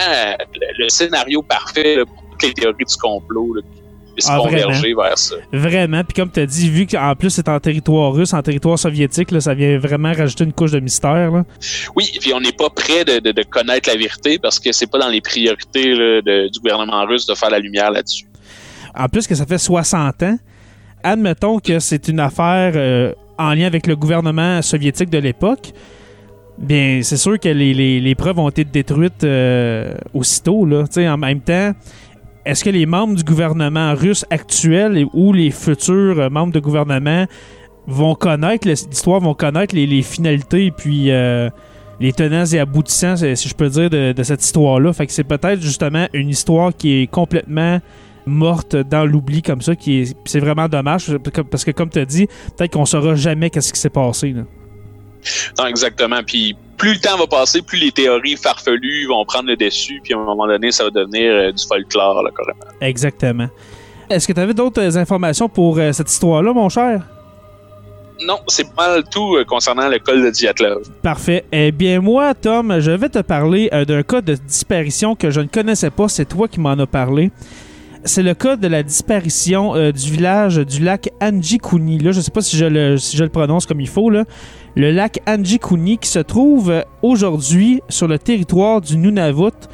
le, 0.78 0.90
scénario 0.90 1.42
parfait 1.42 1.98
pour 2.06 2.24
toutes 2.32 2.44
les 2.44 2.54
théories 2.54 2.86
du 2.86 2.96
complot 2.96 3.56
ah, 4.28 4.38
converger 4.38 4.94
vers 4.94 5.18
ça. 5.18 5.36
Vraiment. 5.52 6.04
Puis 6.04 6.14
comme 6.14 6.32
tu 6.32 6.40
as 6.40 6.46
dit, 6.46 6.70
vu 6.70 6.88
qu'en 6.88 7.16
plus 7.16 7.30
c'est 7.30 7.48
en 7.48 7.60
territoire 7.60 8.14
russe, 8.14 8.34
en 8.34 8.42
territoire 8.42 8.78
soviétique, 8.78 9.30
ça 9.42 9.54
vient 9.54 9.78
vraiment 9.78 10.14
rajouter 10.14 10.44
une 10.44 10.54
couche 10.54 10.72
de 10.72 10.80
mystère. 10.80 11.32
Oui, 11.96 12.12
puis 12.20 12.34
on 12.34 12.40
n'est 12.40 12.52
pas 12.52 12.70
prêt 12.70 13.06
de, 13.06 13.44
connaître 13.44 13.90
la 13.90 13.96
vérité 13.96 14.40
parce 14.40 14.60
que 14.60 14.72
c'est 14.72 14.88
pas 14.88 15.00
dans 15.00 15.10
les 15.10 15.22
priorités 15.22 16.22
du 16.24 16.60
gouvernement 16.60 17.06
russe 17.06 17.26
de 17.26 17.36
faire 17.36 17.50
la 17.50 17.60
lumière 17.60 17.92
là-dessus. 17.92 18.26
En 19.00 19.08
plus 19.08 19.28
que 19.28 19.34
ça 19.34 19.46
fait 19.46 19.58
60 19.58 20.24
ans, 20.24 20.38
admettons 21.04 21.60
que 21.60 21.80
c'est 21.80 22.10
une 22.10 22.20
affaire 22.20 22.74
euh, 22.76 23.14
en 23.38 23.54
lien 23.54 23.66
avec 23.66 23.88
le 23.88 23.96
gouvernement 23.96 24.62
soviétique 24.62 25.10
de 25.10 25.20
l'époque. 25.20 25.72
Bien, 26.58 27.00
c'est 27.02 27.16
sûr 27.16 27.40
que 27.40 27.48
les, 27.48 28.16
preuves 28.16 28.38
ont 28.38 28.50
été 28.50 28.66
détruites 28.66 29.24
euh, 29.24 29.94
aussitôt. 30.14 30.68
En 30.98 31.18
même 31.18 31.40
temps, 31.40 31.72
est-ce 32.46 32.66
que 32.66 32.70
les 32.70 32.86
membres 32.86 33.16
du 33.16 33.24
gouvernement 33.24 33.94
russe 33.94 34.26
actuel 34.30 35.06
ou 35.14 35.32
les 35.32 35.52
futurs 35.52 36.20
euh, 36.20 36.30
membres 36.30 36.52
de 36.52 36.60
gouvernement 36.60 37.26
vont 37.88 38.16
connaître 38.16 38.68
l'histoire, 38.68 39.22
vont 39.22 39.34
connaître 39.34 39.74
les, 39.74 40.02
finalités 40.02 40.72
puis 40.72 41.06
les 41.06 42.14
tenants 42.14 42.46
et 42.46 42.60
aboutissants, 42.60 43.16
si 43.16 43.48
je 43.48 43.56
peux 43.56 43.70
dire, 43.70 43.90
de, 43.90 44.14
cette 44.24 44.44
histoire-là? 44.44 44.92
Fait 44.92 45.08
que 45.08 45.14
c'est 45.14 45.24
peut-être 45.24 45.62
justement 45.62 46.08
une 46.14 46.30
histoire 46.30 46.76
qui 46.76 47.02
est 47.02 47.08
complètement 47.08 47.80
morte 48.30 48.76
dans 48.76 49.06
l'oubli 49.06 49.42
comme 49.42 49.62
ça, 49.62 49.76
qui 49.76 50.00
est, 50.00 50.18
c'est 50.26 50.40
vraiment 50.40 50.68
dommage 50.68 51.18
parce 51.52 51.66
que 51.66 51.72
comme 51.72 51.90
tu 51.90 52.00
as 52.00 52.06
dit, 52.06 52.28
peut-être 52.56 52.74
qu'on 52.74 52.86
saura 52.86 53.16
jamais 53.16 53.50
qu'est-ce 53.50 53.74
qui 53.74 53.80
s'est 53.80 53.90
passé. 53.90 54.34
Non, 55.58 55.66
exactement. 55.66 56.22
Puis 56.26 56.56
plus 56.78 56.94
le 56.94 57.00
temps 57.00 57.18
va 57.18 57.28
passer, 57.28 57.62
plus 57.62 57.78
les 57.78 57.92
théories 57.92 58.38
farfelues 58.38 59.08
vont 59.08 59.24
prendre 59.26 59.50
le 59.50 59.58
dessus, 59.58 60.00
puis 60.04 60.14
à 60.14 60.18
un 60.18 60.24
moment 60.24 60.48
donné, 60.48 60.72
ça 60.72 60.86
va 60.86 60.90
devenir 60.90 61.32
euh, 61.32 61.52
du 61.52 61.64
folklore, 61.68 62.24
là, 62.24 62.32
carrément. 62.36 62.66
Exactement. 62.82 63.50
Est-ce 64.10 64.28
que 64.28 64.34
tu 64.34 64.40
avais 64.40 64.54
d'autres 64.54 64.98
informations 64.98 65.50
pour 65.50 65.78
euh, 65.78 65.92
cette 65.92 66.10
histoire-là, 66.10 66.54
mon 66.54 66.70
cher? 66.70 67.02
Non, 68.26 68.40
c'est 68.48 68.74
pas 68.74 68.90
mal 68.90 69.04
tout 69.12 69.36
euh, 69.36 69.46
concernant 69.46 69.88
le 69.88 70.00
col 70.00 70.24
de 70.24 70.30
Diatlov. 70.30 70.90
Parfait. 71.02 71.46
Eh 71.52 71.72
bien, 71.72 72.00
moi, 72.00 72.34
Tom, 72.34 72.80
je 72.80 72.92
vais 72.92 73.10
te 73.10 73.20
parler 73.20 73.70
d'un 73.88 74.04
cas 74.04 74.22
de 74.22 74.36
disparition 74.36 75.16
que 75.16 75.32
je 75.32 75.42
ne 75.42 75.48
connaissais 75.48 75.90
pas. 75.90 76.08
C'est 76.08 76.26
toi 76.26 76.48
qui 76.48 76.60
m'en 76.60 76.72
as 76.72 76.88
parlé. 76.88 77.32
C'est 78.06 78.24
le 78.24 78.34
cas 78.34 78.56
de 78.56 78.68
la 78.68 78.82
disparition 78.82 79.74
du 79.92 80.12
village 80.12 80.58
du 80.58 80.84
lac 80.84 81.10
Anjikuni. 81.22 82.00
Là, 82.00 82.12
je 82.12 82.22
sais 82.22 82.32
pas 82.32 82.42
si 82.42 82.56
je, 82.56 82.66
le, 82.66 82.98
si 82.98 83.18
je 83.18 83.24
le 83.24 83.30
prononce 83.30 83.66
comme 83.66 83.82
il 83.82 83.90
faut. 83.90 84.10
Là 84.10 84.24
le 84.76 84.92
lac 84.92 85.20
Anjikuni 85.28 85.98
qui 85.98 86.10
se 86.10 86.20
trouve 86.20 86.84
aujourd'hui 87.02 87.82
sur 87.90 88.08
le 88.08 88.20
territoire 88.20 88.82
du 88.82 88.98
Nunavut 88.98 89.68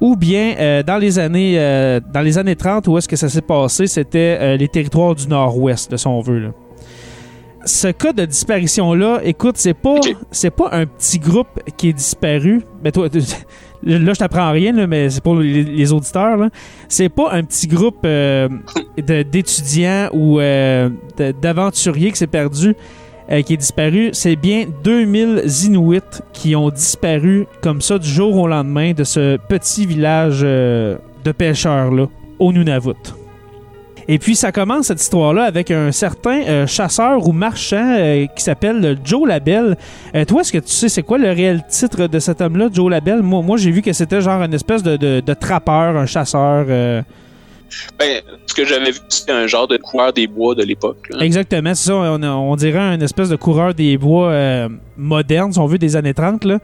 ou 0.00 0.16
bien 0.16 0.54
euh, 0.58 0.82
dans 0.82 0.98
les 0.98 1.18
années 1.18 1.58
euh, 1.58 2.00
dans 2.12 2.20
les 2.20 2.38
années 2.38 2.56
30 2.56 2.88
où 2.88 2.98
est-ce 2.98 3.08
que 3.08 3.16
ça 3.16 3.28
s'est 3.28 3.42
passé, 3.42 3.86
c'était 3.86 4.38
euh, 4.40 4.56
les 4.56 4.68
territoires 4.68 5.14
du 5.14 5.26
nord-ouest 5.28 5.90
de 5.90 5.96
son 5.96 6.20
veut. 6.20 6.52
Ce 7.64 7.88
cas 7.88 8.12
de 8.12 8.26
disparition 8.26 8.92
là, 8.92 9.20
écoute, 9.24 9.56
c'est 9.56 9.74
pas 9.74 9.96
c'est 10.30 10.50
pas 10.50 10.68
un 10.72 10.86
petit 10.86 11.18
groupe 11.18 11.60
qui 11.76 11.88
est 11.88 11.94
disparu. 11.94 12.62
Ben 12.82 12.92
toi 12.92 13.08
là 13.84 14.12
je 14.12 14.18
t'apprends 14.18 14.50
rien 14.50 14.86
mais 14.86 15.10
c'est 15.10 15.22
pour 15.22 15.36
les, 15.36 15.92
auditeurs 15.92 16.38
C'est 16.88 17.08
pas 17.08 17.32
un 17.32 17.42
petit 17.44 17.66
groupe 17.66 18.06
d'étudiants 18.96 20.08
ou 20.12 20.38
d'aventuriers 21.40 22.10
qui 22.10 22.18
s'est 22.18 22.26
perdu. 22.26 22.74
Euh, 23.30 23.40
qui 23.40 23.54
est 23.54 23.58
disparu, 23.58 24.10
c'est 24.12 24.36
bien 24.36 24.66
2000 24.82 25.44
Inuits 25.64 26.20
qui 26.34 26.54
ont 26.54 26.68
disparu 26.68 27.46
comme 27.62 27.80
ça 27.80 27.98
du 27.98 28.08
jour 28.08 28.36
au 28.36 28.46
lendemain 28.46 28.92
de 28.92 29.02
ce 29.02 29.38
petit 29.48 29.86
village 29.86 30.42
euh, 30.42 30.98
de 31.24 31.32
pêcheurs-là, 31.32 32.06
au 32.38 32.52
Nunavut. 32.52 33.23
Et 34.08 34.18
puis 34.18 34.36
ça 34.36 34.52
commence 34.52 34.86
cette 34.86 35.00
histoire-là 35.00 35.44
avec 35.44 35.70
un 35.70 35.92
certain 35.92 36.42
euh, 36.42 36.66
chasseur 36.66 37.26
ou 37.26 37.32
marchand 37.32 38.26
qui 38.34 38.42
s'appelle 38.42 38.98
Joe 39.04 39.28
Labelle. 39.28 39.76
toi, 40.26 40.40
est-ce 40.40 40.52
que 40.52 40.58
tu 40.58 40.72
sais 40.72 40.88
c'est 40.88 41.02
quoi 41.02 41.18
le 41.18 41.30
réel 41.30 41.62
titre 41.68 42.06
de 42.06 42.18
cet 42.18 42.40
homme-là, 42.40 42.68
Joe 42.72 42.90
Labelle? 42.90 43.22
Moi, 43.22 43.42
moi 43.42 43.56
j'ai 43.56 43.70
vu 43.70 43.82
que 43.82 43.92
c'était 43.92 44.20
genre 44.20 44.42
une 44.42 44.54
espèce 44.54 44.82
de, 44.82 44.96
de 44.96 45.34
trappeur, 45.34 45.96
un 45.96 46.06
chasseur. 46.06 46.66
Ben, 47.98 48.22
ce 48.46 48.54
que 48.54 48.64
j'avais 48.64 48.90
vu, 48.90 48.98
c'était 49.08 49.32
un 49.32 49.46
genre 49.46 49.66
de 49.66 49.76
coureur 49.76 50.12
des 50.12 50.26
bois 50.26 50.54
de 50.54 50.62
l'époque. 50.62 51.10
Exactement, 51.20 51.74
c'est 51.74 51.88
ça. 51.88 51.94
On, 51.94 52.56
dirait 52.56 52.78
un 52.78 53.00
espèce 53.00 53.28
de 53.28 53.36
coureur 53.36 53.74
des 53.74 53.96
bois 53.96 54.30
euh, 54.30 54.68
moderne, 54.96 55.52
si 55.52 55.58
on 55.58 55.66
veut, 55.66 55.78
des 55.78 55.96
années 55.96 56.14
30. 56.14 56.44
Là. 56.44 56.58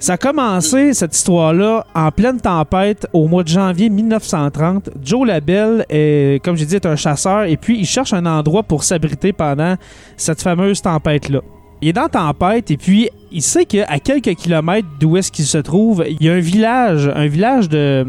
Ça 0.00 0.14
a 0.14 0.16
commencé, 0.16 0.90
mm. 0.90 0.94
cette 0.94 1.14
histoire-là, 1.14 1.86
en 1.94 2.10
pleine 2.10 2.40
tempête 2.40 3.06
au 3.12 3.28
mois 3.28 3.42
de 3.42 3.48
janvier 3.48 3.90
1930. 3.90 4.88
Joe 5.02 5.26
Labelle, 5.26 5.84
est, 5.90 6.42
comme 6.42 6.56
j'ai 6.56 6.64
dit, 6.64 6.78
un 6.82 6.96
chasseur 6.96 7.44
et 7.44 7.58
puis 7.58 7.78
il 7.78 7.84
cherche 7.84 8.14
un 8.14 8.24
endroit 8.24 8.62
pour 8.62 8.82
s'abriter 8.82 9.34
pendant 9.34 9.76
cette 10.16 10.40
fameuse 10.40 10.80
tempête-là. 10.80 11.40
Il 11.82 11.88
est 11.88 11.92
dans 11.92 12.08
tempête 12.08 12.70
et 12.70 12.78
puis 12.78 13.10
il 13.30 13.42
sait 13.42 13.66
qu'à 13.66 13.98
quelques 13.98 14.34
kilomètres 14.36 14.88
d'où 14.98 15.18
est-ce 15.18 15.30
qu'il 15.30 15.44
se 15.44 15.58
trouve, 15.58 16.02
il 16.08 16.22
y 16.22 16.30
a 16.30 16.32
un 16.32 16.40
village, 16.40 17.10
un 17.14 17.26
village 17.26 17.68
de 17.68 18.06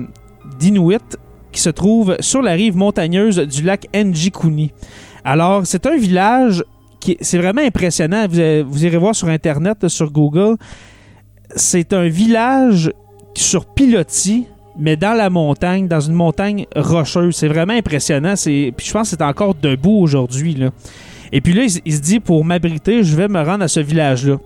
d'Inuit 0.59 1.17
qui 1.51 1.59
se 1.59 1.69
trouve 1.69 2.15
sur 2.21 2.41
la 2.41 2.53
rive 2.53 2.77
montagneuse 2.77 3.37
du 3.37 3.63
lac 3.63 3.87
Njikuni. 3.93 4.71
Alors, 5.25 5.65
c'est 5.65 5.85
un 5.85 5.97
village 5.97 6.63
qui 7.01 7.17
c'est 7.19 7.37
vraiment 7.37 7.61
impressionnant. 7.61 8.27
Vous, 8.29 8.85
irez 8.85 8.97
voir 8.97 9.13
sur 9.13 9.27
Internet, 9.27 9.89
sur 9.89 10.09
Google. 10.11 10.55
C'est 11.55 11.93
un 11.93 12.07
village 12.07 12.91
sur 13.33 13.65
pilotis, 13.65 14.47
mais 14.77 14.95
dans 14.95 15.13
la 15.13 15.29
montagne, 15.29 15.87
dans 15.87 15.99
une 15.99 16.13
montagne 16.13 16.65
rocheuse. 16.75 17.35
C'est 17.35 17.47
vraiment 17.47 17.73
impressionnant. 17.73 18.33
Puis 18.35 18.73
je 18.79 18.91
pense 18.91 19.11
que 19.11 19.17
c'est 19.17 19.23
encore 19.23 19.55
debout 19.55 19.99
aujourd'hui. 20.01 20.57
Et 21.31 21.41
puis 21.41 21.53
là, 21.53 21.63
il 21.63 21.93
se 21.93 22.01
dit, 22.01 22.19
pour 22.19 22.43
m'abriter, 22.43 23.03
je 23.03 23.15
vais 23.15 23.27
me 23.27 23.41
rendre 23.41 23.63
à 23.63 23.67
ce 23.67 23.79
village-là. 23.79 24.37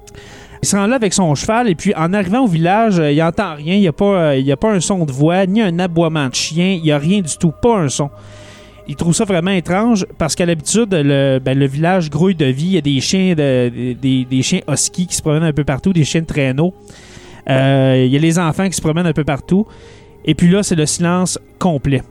Il 0.61 0.67
se 0.67 0.75
rend 0.75 0.87
là 0.87 0.95
avec 0.95 1.13
son 1.13 1.35
cheval 1.35 1.69
et 1.69 1.75
puis 1.75 1.93
en 1.95 2.11
arrivant 2.13 2.39
au 2.39 2.47
village, 2.47 2.99
euh, 2.99 3.11
il 3.11 3.21
entend 3.21 3.53
rien. 3.53 3.75
Il 3.75 3.81
n'y 3.81 3.87
a, 3.87 3.93
euh, 4.01 4.53
a 4.53 4.55
pas 4.55 4.71
un 4.71 4.79
son 4.79 5.05
de 5.05 5.11
voix, 5.11 5.45
ni 5.45 5.61
un 5.61 5.77
aboiement 5.77 6.27
de 6.27 6.33
chien. 6.33 6.73
Il 6.73 6.81
n'y 6.81 6.91
a 6.91 6.97
rien 6.97 7.21
du 7.21 7.37
tout, 7.37 7.51
pas 7.51 7.77
un 7.77 7.89
son. 7.89 8.09
Il 8.87 8.95
trouve 8.95 9.15
ça 9.15 9.25
vraiment 9.25 9.51
étrange 9.51 10.05
parce 10.17 10.35
qu'à 10.35 10.45
l'habitude, 10.45 10.89
le, 10.91 11.39
ben, 11.39 11.65
village 11.65 12.09
grouille 12.09 12.35
de 12.35 12.45
vie. 12.45 12.67
Il 12.67 12.73
y 12.73 12.77
a 12.77 12.81
des 12.81 13.01
chiens, 13.01 13.33
de, 13.33 13.93
des, 13.93 14.41
chiens 14.43 14.61
husky 14.69 15.07
qui 15.07 15.15
se 15.15 15.21
promènent 15.21 15.43
un 15.43 15.53
peu 15.53 15.63
partout, 15.63 15.91
des 15.91 16.03
chiens 16.03 16.21
de 16.21 16.27
traîneau. 16.27 16.73
Euh, 17.49 18.03
il 18.05 18.11
y 18.11 18.15
a 18.15 18.19
les 18.19 18.37
enfants 18.37 18.67
qui 18.67 18.75
se 18.75 18.81
promènent 18.81 19.07
un 19.07 19.13
peu 19.13 19.23
partout. 19.23 19.65
Et 20.23 20.35
puis 20.35 20.49
là, 20.49 20.61
c'est 20.61 20.75
le 20.75 20.85
silence 20.85 21.39
complet. 21.57 22.03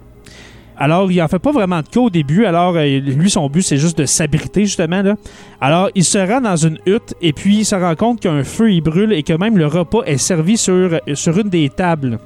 Alors, 0.76 1.12
il 1.12 1.22
en 1.22 1.28
fait 1.28 1.38
pas 1.38 1.52
vraiment 1.52 1.80
de 1.80 1.86
cas 1.86 2.00
au 2.00 2.10
début. 2.10 2.44
Alors, 2.44 2.74
euh, 2.76 2.98
lui, 2.98 3.30
son 3.30 3.48
but, 3.48 3.62
c'est 3.62 3.76
juste 3.76 3.98
de 3.98 4.06
s'abriter, 4.06 4.64
justement. 4.64 5.02
Là. 5.02 5.14
Alors, 5.60 5.90
il 5.94 6.04
se 6.04 6.18
rend 6.18 6.40
dans 6.40 6.56
une 6.56 6.78
hutte 6.86 7.14
et 7.22 7.32
puis 7.32 7.58
il 7.58 7.64
se 7.64 7.76
rend 7.76 7.94
compte 7.94 8.20
qu'un 8.20 8.42
feu, 8.42 8.72
il 8.72 8.80
brûle 8.80 9.12
et 9.12 9.22
que 9.22 9.32
même 9.32 9.56
le 9.56 9.66
repas 9.66 10.02
est 10.04 10.18
servi 10.18 10.56
sur, 10.56 10.98
sur 11.14 11.38
une 11.38 11.48
des 11.48 11.68
tables 11.68 12.18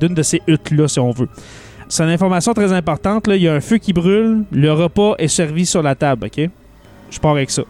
d'une 0.00 0.14
de 0.14 0.22
ces 0.22 0.40
huttes-là, 0.46 0.88
si 0.88 0.98
on 0.98 1.10
veut. 1.10 1.28
C'est 1.92 2.04
une 2.04 2.08
information 2.08 2.54
très 2.54 2.72
importante. 2.72 3.26
Là. 3.26 3.36
Il 3.36 3.42
y 3.42 3.48
a 3.48 3.52
un 3.52 3.60
feu 3.60 3.76
qui 3.76 3.92
brûle, 3.92 4.44
le 4.50 4.72
repas 4.72 5.14
est 5.18 5.28
servi 5.28 5.66
sur 5.66 5.82
la 5.82 5.94
table, 5.94 6.24
OK? 6.24 6.48
Je 7.10 7.18
pars 7.20 7.32
avec 7.32 7.50
ça. 7.50 7.64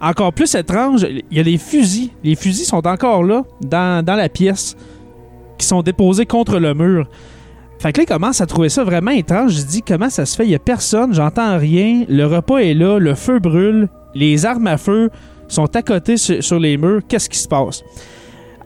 Encore 0.00 0.32
plus 0.32 0.52
étrange, 0.56 1.06
il 1.08 1.36
y 1.36 1.38
a 1.38 1.44
les 1.44 1.56
fusils. 1.56 2.10
Les 2.24 2.34
fusils 2.34 2.66
sont 2.66 2.84
encore 2.84 3.22
là, 3.22 3.44
dans, 3.60 4.04
dans 4.04 4.16
la 4.16 4.28
pièce, 4.28 4.76
qui 5.56 5.66
sont 5.66 5.82
déposés 5.82 6.26
contre 6.26 6.58
le 6.58 6.74
mur. 6.74 7.08
Fait 7.78 7.92
que 7.92 7.98
là, 7.98 8.04
il 8.08 8.12
commence 8.12 8.40
à 8.40 8.46
trouver 8.46 8.70
ça 8.70 8.82
vraiment 8.82 9.12
étrange. 9.12 9.52
Je 9.52 9.62
dis 9.62 9.82
comment 9.82 10.10
ça 10.10 10.26
se 10.26 10.34
fait, 10.34 10.46
il 10.46 10.48
n'y 10.48 10.56
a 10.56 10.58
personne, 10.58 11.14
j'entends 11.14 11.56
rien, 11.56 12.06
le 12.08 12.26
repas 12.26 12.58
est 12.58 12.74
là, 12.74 12.98
le 12.98 13.14
feu 13.14 13.38
brûle, 13.38 13.88
les 14.16 14.46
armes 14.46 14.66
à 14.66 14.78
feu 14.78 15.10
sont 15.46 15.76
à 15.76 15.82
côté 15.82 16.16
sur, 16.16 16.58
les 16.58 16.76
murs, 16.76 17.02
qu'est-ce 17.06 17.30
qui 17.30 17.38
se 17.38 17.46
passe? 17.46 17.84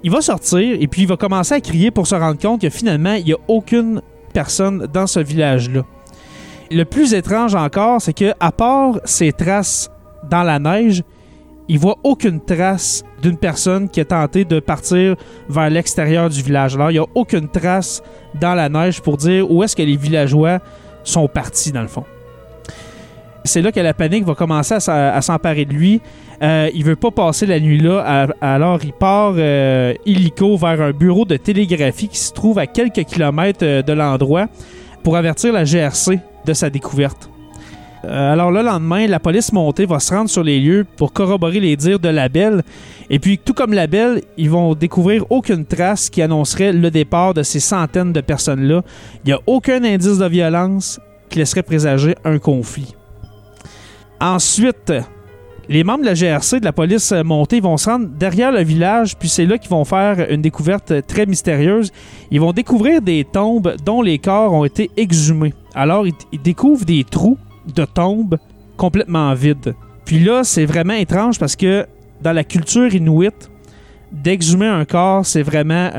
Il 0.02 0.11
va 0.11 0.23
sortir 0.23 0.78
et 0.80 0.87
puis 0.87 1.02
il 1.02 1.09
va 1.09 1.18
commencer 1.18 1.52
à 1.52 1.61
crier 1.61 1.90
pour 1.90 2.07
se 2.07 2.14
rendre 2.14 2.40
compte 2.40 2.62
que 2.62 2.71
finalement, 2.71 3.12
il 3.12 3.26
n'y 3.26 3.33
a 3.35 3.38
aucune 3.49 4.00
dans 4.92 5.07
ce 5.07 5.21
village-là. 5.21 5.83
Le 6.71 6.85
plus 6.85 7.14
étrange 7.14 7.54
encore, 7.54 8.00
c'est 8.02 8.12
que 8.12 8.33
à 8.40 8.52
part 8.52 9.00
ces 9.04 9.33
traces 9.33 9.90
dans 10.28 10.42
la 10.42 10.59
neige, 10.59 11.02
il 11.68 11.78
voit 11.78 11.97
aucune 12.02 12.40
trace 12.40 13.04
d'une 13.23 13.37
personne 13.37 13.88
qui 13.88 14.00
a 14.00 14.04
tenté 14.04 14.45
de 14.45 14.61
partir 14.61 15.16
vers 15.49 15.71
l'extérieur 15.71 16.30
du 16.30 16.42
village. 16.42 16.75
Alors, 16.75 16.90
il 16.90 16.95
n'y 16.95 17.00
a 17.00 17.07
aucune 17.14 17.49
trace 17.49 18.02
dans 18.40 18.54
la 18.54 18.68
neige 18.68 19.00
pour 19.00 19.16
dire 19.16 19.50
où 19.50 19.62
est-ce 19.62 19.76
que 19.76 19.83
les 19.83 19.97
villageois 19.97 20.61
sont 21.04 21.28
partis, 21.28 21.73
dans 21.73 21.83
le 21.83 21.88
fond. 21.88 22.04
C'est 23.49 23.62
là 23.62 23.73
que 23.73 23.81
la 23.81 23.95
panique 23.95 24.25
va 24.25 24.35
commencer 24.35 24.75
à 24.87 25.23
s'emparer 25.23 25.64
de 25.64 25.73
lui. 25.73 26.00
Euh, 26.40 26.71
il 26.73 26.85
veut 26.85 26.97
pas 26.97 27.11
passer 27.11 27.47
la 27.47 27.59
nuit 27.59 27.81
là, 27.81 28.28
alors 28.40 28.78
il 28.85 28.93
part 28.93 29.35
euh, 29.37 29.93
illico 30.07 30.57
vers 30.57 30.81
un 30.81 30.93
bureau 30.93 31.25
de 31.25 31.37
télégraphie 31.37 32.07
qui 32.09 32.19
se 32.19 32.33
trouve 32.33 32.61
à 32.61 32.67
quelques 32.67 33.05
kilomètres 33.05 33.64
euh, 33.64 33.83
de 33.83 33.93
l'endroit 33.93 34.47
pour 35.02 35.17
avertir 35.17 35.52
la 35.52 35.64
GRC 35.64 36.21
de 36.47 36.52
sa 36.52 36.71
découverte. 36.71 37.28
Euh, 38.05 38.33
alors 38.33 38.50
le 38.50 38.62
lendemain, 38.62 39.07
la 39.07 39.19
police 39.19 39.52
montée 39.52 39.85
va 39.85 39.99
se 39.99 40.14
rendre 40.14 40.31
sur 40.31 40.45
les 40.45 40.61
lieux 40.61 40.87
pour 40.97 41.12
corroborer 41.12 41.61
les 41.61 41.76
dires 41.76 41.99
de 41.99 42.09
Labelle. 42.09 42.62
Et 43.11 43.19
puis, 43.19 43.38
tout 43.38 43.55
comme 43.55 43.73
Labelle, 43.73 44.23
ils 44.37 44.50
vont 44.50 44.75
découvrir 44.75 45.25
aucune 45.31 45.64
trace 45.64 46.09
qui 46.11 46.23
annoncerait 46.23 46.73
le 46.73 46.90
départ 46.90 47.35
de 47.35 47.43
ces 47.43 47.61
centaines 47.61 48.12
de 48.12 48.21
personnes-là. 48.21 48.83
Il 49.25 49.28
n'y 49.28 49.33
a 49.33 49.40
aucun 49.47 49.83
indice 49.83 50.19
de 50.19 50.26
violence 50.26 51.00
qui 51.28 51.38
laisserait 51.38 51.62
présager 51.62 52.14
un 52.25 52.38
conflit. 52.38 52.95
Ensuite, 54.21 54.93
les 55.69 55.85
membres 55.85 56.01
de 56.01 56.07
la 56.07 56.15
GRC, 56.15 56.61
de 56.61 56.65
la 56.65 56.73
police 56.73 57.13
montée, 57.13 57.61
vont 57.61 57.77
se 57.77 57.91
rendre 57.91 58.09
derrière 58.09 58.51
le 58.51 58.63
village, 58.63 59.17
puis 59.17 59.29
c'est 59.29 59.47
là 59.47 59.59
qu'ils 59.59 59.71
vont 59.71 59.85
faire 59.85 60.31
une 60.31 60.43
découverte 60.43 61.07
très 61.07 61.27
mystérieuse. 61.27 61.93
Ils 62.31 62.41
vont 62.41 62.53
découvrir 62.53 63.03
des 63.03 63.25
tombes 63.25 63.77
dont 63.85 64.03
les 64.03 64.19
corps 64.19 64.53
ont 64.53 64.65
été 64.65 64.91
exhumés. 64.97 65.55
Alors, 65.75 66.07
ils 66.07 66.43
découvrent 66.43 66.85
des 66.85 67.05
trous 67.05 67.39
de 67.75 67.85
tombes 67.85 68.39
complètement 68.77 69.35
vides. 69.35 69.75
Puis 70.05 70.21
là, 70.21 70.43
c'est 70.43 70.65
vraiment 70.65 70.95
étrange 70.95 71.39
parce 71.39 71.55
que 71.55 71.87
dans 72.23 72.33
la 72.33 72.45
culture 72.45 72.93
inuite, 72.95 73.51
d'exhumer 74.11 74.67
un 74.67 74.87
corps, 74.87 75.27
c'est 75.27 75.43
vraiment, 75.43 75.91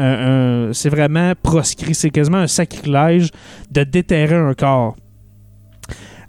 c'est 0.74 0.90
vraiment 0.90 1.34
proscrit. 1.42 1.94
C'est 1.94 2.10
quasiment 2.10 2.40
un 2.40 2.48
sacrilège 2.48 3.30
de 3.70 3.84
déterrer 3.84 4.36
un 4.36 4.56
corps. 4.56 4.96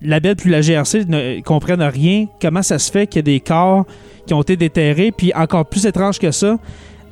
La 0.02 0.20
Belle 0.20 0.36
puis 0.36 0.50
la 0.50 0.60
GRC 0.60 1.04
ne 1.06 1.40
comprennent 1.42 1.82
rien. 1.82 2.26
Comment 2.40 2.62
ça 2.62 2.78
se 2.78 2.90
fait 2.90 3.06
qu'il 3.06 3.18
y 3.18 3.20
a 3.20 3.22
des 3.22 3.40
corps 3.40 3.84
qui 4.26 4.34
ont 4.34 4.42
été 4.42 4.56
déterrés? 4.56 5.12
Puis 5.12 5.32
encore 5.34 5.66
plus 5.66 5.84
étrange 5.86 6.18
que 6.18 6.30
ça, 6.30 6.56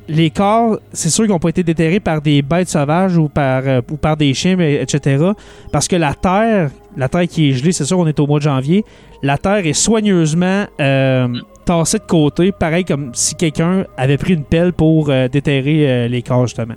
les 0.09 0.31
corps, 0.31 0.79
c'est 0.91 1.09
sûr 1.09 1.25
qu'ils 1.25 1.31
n'ont 1.31 1.39
pas 1.39 1.49
été 1.49 1.63
déterrés 1.63 1.99
par 1.99 2.21
des 2.21 2.41
bêtes 2.41 2.67
sauvages 2.67 3.15
ou 3.15 3.29
par, 3.29 3.61
euh, 3.65 3.81
des 4.17 4.33
chiens, 4.33 4.59
etc. 4.59 5.23
Parce 5.71 5.87
que 5.87 5.95
la 5.95 6.15
terre, 6.15 6.71
la 6.97 7.07
terre 7.07 7.27
qui 7.27 7.49
est 7.49 7.53
gelée, 7.53 7.71
c'est 7.71 7.85
sûr, 7.85 7.99
on 7.99 8.07
est 8.07 8.19
au 8.19 8.25
mois 8.25 8.39
de 8.39 8.43
janvier, 8.43 8.83
la 9.21 9.37
terre 9.37 9.65
est 9.65 9.73
soigneusement 9.73 10.65
euh, 10.81 11.27
tassée 11.63 11.99
de 11.99 12.03
côté, 12.03 12.51
pareil 12.51 12.85
comme 12.85 13.11
si 13.13 13.35
quelqu'un 13.35 13.85
avait 13.97 14.17
pris 14.17 14.33
une 14.33 14.43
pelle 14.43 14.73
pour 14.73 15.09
euh, 15.09 15.27
déterrer 15.27 16.09
les 16.09 16.21
corps, 16.23 16.47
justement. 16.47 16.75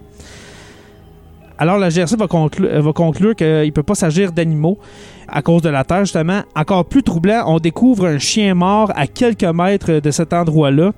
Alors 1.62 1.78
la 1.78 1.90
GRC 1.90 2.16
va, 2.16 2.26
va 2.26 2.92
conclure 2.92 3.36
qu'il 3.36 3.46
ne 3.46 3.70
peut 3.70 3.84
pas 3.84 3.94
s'agir 3.94 4.32
d'animaux 4.32 4.80
à 5.28 5.42
cause 5.42 5.62
de 5.62 5.68
la 5.68 5.84
terre, 5.84 6.00
justement. 6.00 6.42
Encore 6.56 6.84
plus 6.84 7.04
troublant, 7.04 7.44
on 7.46 7.60
découvre 7.60 8.06
un 8.06 8.18
chien 8.18 8.52
mort 8.56 8.90
à 8.96 9.06
quelques 9.06 9.44
mètres 9.44 10.00
de 10.00 10.10
cet 10.10 10.32
endroit-là. 10.32 10.90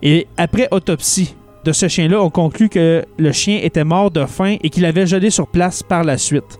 Et 0.00 0.28
après 0.36 0.68
autopsie, 0.70 1.34
de 1.64 1.72
ce 1.72 1.88
chien-là, 1.88 2.22
on 2.22 2.30
conclut 2.30 2.68
que 2.68 3.04
le 3.18 3.32
chien 3.32 3.58
était 3.64 3.82
mort 3.82 4.12
de 4.12 4.24
faim 4.24 4.58
et 4.62 4.70
qu'il 4.70 4.84
avait 4.84 5.08
gelé 5.08 5.28
sur 5.28 5.48
place 5.48 5.82
par 5.82 6.04
la 6.04 6.16
suite. 6.16 6.56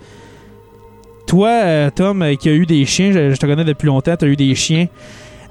Toi, 1.28 1.50
euh, 1.50 1.90
Tom, 1.94 2.22
euh, 2.22 2.34
qui 2.34 2.48
a 2.48 2.52
eu 2.54 2.66
des 2.66 2.84
chiens, 2.84 3.12
je, 3.12 3.36
te 3.36 3.46
connais 3.46 3.64
depuis 3.64 3.86
longtemps, 3.86 4.16
tu 4.16 4.24
as 4.24 4.28
eu 4.28 4.34
des 4.34 4.56
chiens. 4.56 4.88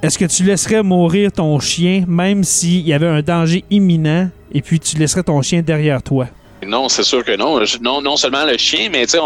Est-ce 0.04 0.20
que 0.20 0.26
tu 0.26 0.44
laisserais 0.44 0.84
mourir 0.84 1.32
ton 1.32 1.58
chien 1.62 2.04
même 2.10 2.44
s'il 2.44 2.82
y 2.82 2.92
avait 2.92 3.08
un 3.08 3.22
danger 3.22 3.64
imminent 3.70 4.30
et 4.52 4.62
puis 4.62 4.82
tu 4.82 4.98
laisserais 4.98 5.24
ton 5.24 5.42
chien 5.42 5.62
derrière 5.62 6.04
toi? 6.04 6.28
Non, 6.66 6.90
c'est 6.90 7.04
sûr 7.04 7.24
que 7.24 7.36
non. 7.36 7.60
Non, 7.82 8.02
non 8.02 8.16
seulement 8.16 8.46
le 8.46 8.58
chien, 8.58 8.90
mais 8.92 9.06
tu 9.06 9.18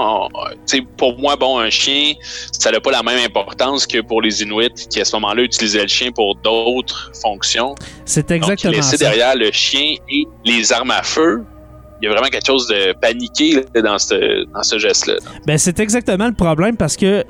sais, 0.65 0.82
pour 0.98 1.18
moi, 1.20 1.36
bon, 1.36 1.60
un 1.60 1.70
chien, 1.70 2.13
ça 2.51 2.72
n'a 2.72 2.80
pas 2.80 2.92
la 2.92 3.04
même 3.04 3.24
importance 3.25 3.86
que 3.86 4.01
pour 4.01 4.22
les 4.22 4.42
Inuits 4.42 4.88
qui, 4.89 5.01
à 5.01 5.06
ce 5.06 5.15
moment-là, 5.18 5.44
utilisaient 5.44 5.82
le 5.82 5.88
chien 5.88 6.12
pour 6.12 6.36
d'autres 6.36 7.12
fonctions. 7.22 7.75
C'est 8.06 8.32
exactement 8.32 8.74
Donc, 8.74 8.84
laisser 8.84 8.98
derrière 8.98 9.36
le 9.36 9.51
chien 9.51 9.96
et 10.10 10.25
les 10.46 10.72
armes 10.72 10.92
à 10.92 11.04
feu, 11.04 11.44
il 12.01 12.06
y 12.06 12.08
a 12.10 12.12
vraiment 12.12 12.27
quelque 12.27 12.46
chose 12.46 12.68
de 12.68 12.94
paniqué 12.94 13.65
dans 13.82 13.98
ce, 13.98 14.46
dans 14.54 14.63
ce 14.63 14.77
geste-là. 14.77 15.15
Ben, 15.46 15.58
c'est 15.58 15.80
exactement 15.80 16.27
le 16.27 16.34
problème 16.34 16.75
parce 16.77 16.98
que 16.98 17.24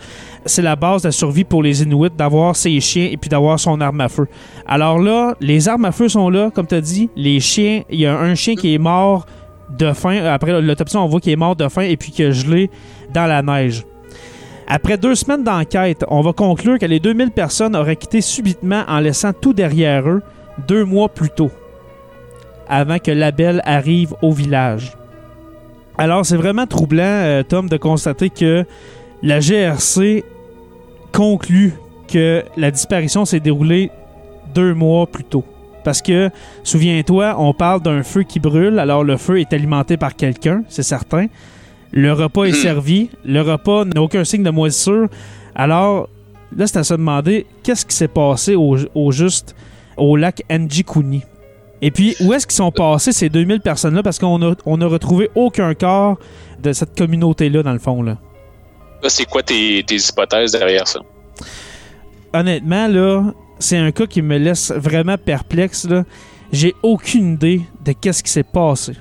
c'est 0.46 0.64
la 0.64 0.76
base 0.76 1.04
de 1.04 1.08
la 1.08 1.12
survie 1.12 1.44
pour 1.44 1.64
les 1.64 1.84
Inuits 1.84 2.10
d'avoir 2.16 2.56
ses 2.56 2.80
chiens 2.80 3.08
et 3.12 3.18
puis 3.18 3.30
d'avoir 3.30 3.60
son 3.60 3.80
arme 3.80 4.02
à 4.02 4.10
feu. 4.10 4.28
Alors 4.68 5.00
là, 5.00 5.36
les 5.39 5.70
armes 5.70 5.86
à 5.86 5.91
feu 5.91 6.10
sont 6.10 6.30
là, 6.30 6.50
comme 6.54 6.68
tu 6.68 6.76
as 6.76 6.82
dit. 6.82 7.10
Les 7.15 7.39
chiens, 7.39 7.84
il 7.89 8.00
y 8.00 8.06
a 8.06 8.18
un 8.18 8.36
chien 8.36 8.56
qui 8.56 8.74
est 8.74 8.80
mort 8.80 9.26
de 9.69 9.93
faim. 9.93 10.25
Après 10.25 10.62
l'autopsie, 10.62 10.97
on 10.97 11.08
voit 11.08 11.19
qu'il 11.19 11.34
est 11.34 11.38
mort 11.38 11.56
de 11.56 11.67
faim 11.67 11.82
et 11.82 11.97
puis 11.97 12.13
est 12.19 12.32
gelé 12.32 12.69
dans 13.13 13.25
la 13.25 13.41
neige. 13.41 13.84
Après 14.67 14.97
deux 14.97 15.13
semaines 15.13 15.43
d'enquête, 15.43 16.04
on 16.08 16.21
va 16.21 16.34
conclure 16.34 16.80
que 16.80 16.86
les 16.86 16.99
2000 16.99 17.32
personnes 17.32 17.75
auraient 17.75 17.95
quitté 17.95 18.21
subitement 18.21 18.84
en 18.88 18.99
laissant 18.99 19.32
tout 19.32 19.54
derrière 19.54 20.10
eux 20.10 20.23
deux 20.67 20.86
mois 20.86 21.10
plus 21.10 21.30
tôt, 21.30 21.51
avant 22.67 22.97
que 22.97 23.12
Labelle 23.12 23.62
arrive 23.65 24.15
au 24.21 24.32
village. 24.32 24.93
Alors, 25.97 26.25
c'est 26.25 26.36
vraiment 26.38 26.65
troublant, 26.65 27.04
euh, 27.04 27.43
Tom, 27.43 27.69
de 27.69 27.78
constater 27.78 28.30
que 28.30 28.65
la 29.21 29.39
GRC 29.39 30.23
conclut 31.12 31.73
que 32.08 32.43
la 32.58 32.71
disparition 32.71 33.23
s'est 33.25 33.39
déroulée 33.39 33.91
deux 34.54 34.73
mois 34.73 35.08
plus 35.08 35.23
tôt. 35.23 35.45
Parce 35.86 36.02
que, 36.02 36.32
souviens-toi, 36.63 37.36
on 37.38 37.54
parle 37.54 37.82
d'un 37.84 38.02
feu 38.02 38.24
qui 38.24 38.39
brûle, 38.39 38.80
alors 38.80 39.04
le 39.04 39.17
feu 39.17 39.39
est 39.39 39.54
alimenté 39.54 39.98
par 39.98 40.15
quelqu'un, 40.15 40.63
c'est 40.67 40.84
certain. 40.84 41.28
Le 41.91 42.12
repas 42.12 42.45
est 42.45 42.52
hmm. 42.52 42.56
servi, 42.56 43.10
le 43.24 43.41
repas 43.41 43.86
n'a 43.86 44.02
aucun 44.02 44.24
signe 44.24 44.41
de 44.41 44.50
moisissure. 44.50 45.08
Alors, 45.54 46.10
là, 46.58 46.65
c'est 46.65 46.80
à 46.80 46.84
se 46.84 46.95
demander 46.95 47.45
qu'est-ce 47.62 47.86
qui 47.86 47.95
s'est 47.95 48.08
passé 48.08 48.56
au, 48.56 49.12
juste 49.12 49.56
au 49.95 50.17
lac 50.17 50.41
Njikuni. 50.50 51.21
Et 51.84 51.91
puis, 51.91 52.15
où 52.19 52.34
est-ce 52.34 52.48
qu'ils 52.48 52.56
sont 52.56 52.71
passés 52.71 53.12
ces 53.12 53.30
2000 53.30 53.62
personnes-là? 53.62 54.02
Parce 54.02 54.17
qu'on 54.17 54.39
n'a 54.39 54.56
on 54.65 54.82
a 54.82 54.88
retrouvé 54.88 55.30
aucun 55.36 55.76
corps 55.76 56.17
de 56.63 56.74
cette 56.74 56.98
communauté-là, 56.98 57.62
dans 57.62 57.74
le 57.74 57.80
fond. 57.80 58.02
Là. 58.02 58.17
c'est 59.08 59.26
quoi 59.26 59.43
tes, 59.43 59.84
tes 59.86 59.98
hypothèses 59.98 60.54
derrière 60.54 60.88
ça? 60.88 61.02
Honnêtement, 62.34 62.88
là, 62.88 63.24
c'est 63.60 63.78
un 63.78 63.91
cas 63.91 64.06
qui 64.06 64.22
me 64.22 64.38
laisse 64.38 64.72
vraiment 64.72 65.18
perplexe. 65.18 65.88
J'ai 66.52 66.74
aucune 66.84 67.34
idée 67.34 67.62
de 67.84 67.91
qu'est-ce 67.94 68.24
qui 68.24 68.32
s'est 68.32 68.44
passé. 68.44 68.94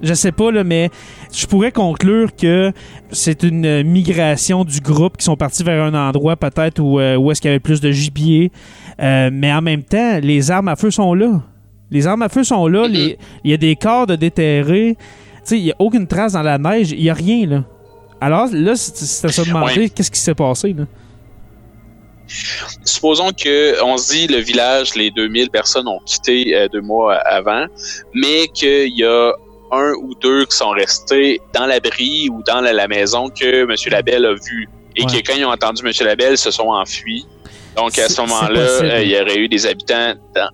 Je 0.00 0.14
sais 0.14 0.30
pas, 0.30 0.52
là, 0.52 0.62
mais 0.62 0.90
je 1.32 1.44
pourrais 1.46 1.72
conclure 1.72 2.34
que 2.36 2.72
c'est 3.10 3.42
une 3.42 3.82
migration 3.82 4.64
du 4.64 4.80
groupe 4.80 5.16
qui 5.16 5.24
sont 5.24 5.36
partis 5.36 5.64
vers 5.64 5.82
un 5.84 5.94
endroit 6.08 6.36
peut-être 6.36 6.78
où, 6.80 7.00
euh, 7.00 7.16
où 7.16 7.32
est-ce 7.32 7.40
qu'il 7.40 7.48
y 7.48 7.52
avait 7.52 7.58
plus 7.58 7.80
de 7.80 7.90
gibier. 7.90 8.52
Euh, 9.00 9.30
mais 9.32 9.52
en 9.52 9.60
même 9.60 9.82
temps, 9.82 10.20
les 10.22 10.50
armes 10.52 10.68
à 10.68 10.76
feu 10.76 10.92
sont 10.92 11.14
là. 11.14 11.42
Les 11.90 12.06
armes 12.06 12.22
à 12.22 12.28
feu 12.28 12.44
sont 12.44 12.68
là. 12.68 12.86
Il 12.88 13.16
y 13.50 13.54
a 13.54 13.56
des 13.56 13.74
corps 13.74 14.06
de 14.06 14.14
déterrés. 14.14 14.96
Il 15.50 15.62
n'y 15.62 15.72
a 15.72 15.76
aucune 15.78 16.06
trace 16.06 16.34
dans 16.34 16.42
la 16.42 16.58
neige. 16.58 16.92
Il 16.92 17.00
n'y 17.02 17.10
a 17.10 17.14
rien. 17.14 17.46
là. 17.46 17.64
Alors 18.20 18.48
là, 18.52 18.74
c'est 18.76 19.26
à 19.26 19.32
se 19.32 19.48
demander 19.48 19.88
qu'est-ce 19.90 20.10
qui 20.10 20.20
s'est 20.20 20.34
passé. 20.34 20.74
Là. 20.74 20.84
Supposons 22.84 23.32
que 23.32 23.82
on 23.82 23.96
se 23.96 24.12
dit 24.12 24.26
le 24.26 24.38
village, 24.38 24.94
les 24.94 25.10
2000 25.10 25.50
personnes 25.50 25.88
ont 25.88 26.00
quitté 26.04 26.54
euh, 26.54 26.68
deux 26.68 26.80
mois 26.80 27.16
avant, 27.16 27.66
mais 28.14 28.48
qu'il 28.48 28.96
y 28.96 29.04
a 29.04 29.32
un 29.70 29.92
ou 30.00 30.14
deux 30.14 30.44
qui 30.46 30.56
sont 30.56 30.70
restés 30.70 31.40
dans 31.54 31.66
l'abri 31.66 32.28
ou 32.30 32.42
dans 32.46 32.60
la, 32.60 32.88
maison 32.88 33.28
que 33.28 33.62
M. 33.62 33.74
Labelle 33.90 34.24
a 34.24 34.34
vu 34.34 34.68
et 34.96 35.04
que 35.04 35.16
quand 35.26 35.34
ils 35.36 35.44
ont 35.44 35.50
entendu 35.50 35.82
M. 35.84 35.92
Labelle, 36.00 36.36
se 36.38 36.50
sont 36.50 36.68
enfuis. 36.68 37.26
Donc 37.76 37.98
à 37.98 38.08
ce 38.08 38.20
moment-là, 38.22 38.60
euh, 38.60 39.02
il 39.02 39.10
y 39.10 39.20
aurait 39.20 39.36
eu 39.36 39.48
des 39.48 39.66
habitants 39.66 40.14
dans, 40.34 40.50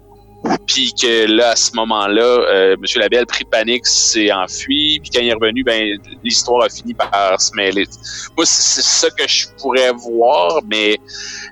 puis 0.67 0.93
que 1.01 1.27
là, 1.27 1.51
à 1.51 1.57
ce 1.57 1.75
moment-là, 1.75 2.23
euh, 2.23 2.75
M. 2.75 2.85
Labelle, 2.97 3.27
pris 3.27 3.45
de 3.45 3.49
panique, 3.49 3.87
s'est 3.87 4.33
enfui. 4.33 5.01
Puis 5.01 5.11
quand 5.15 5.21
il 5.21 5.29
est 5.29 5.35
revenu, 5.35 5.65
ben 5.65 5.99
l'histoire 6.23 6.65
a 6.65 6.69
fini 6.69 6.95
par 6.95 7.41
se 7.41 7.55
mêler. 7.55 7.87
Moi, 8.37 8.45
c'est 8.47 8.83
ça 8.83 9.11
que 9.11 9.27
je 9.27 9.49
pourrais 9.59 9.93
voir, 9.93 10.61
mais 10.69 10.99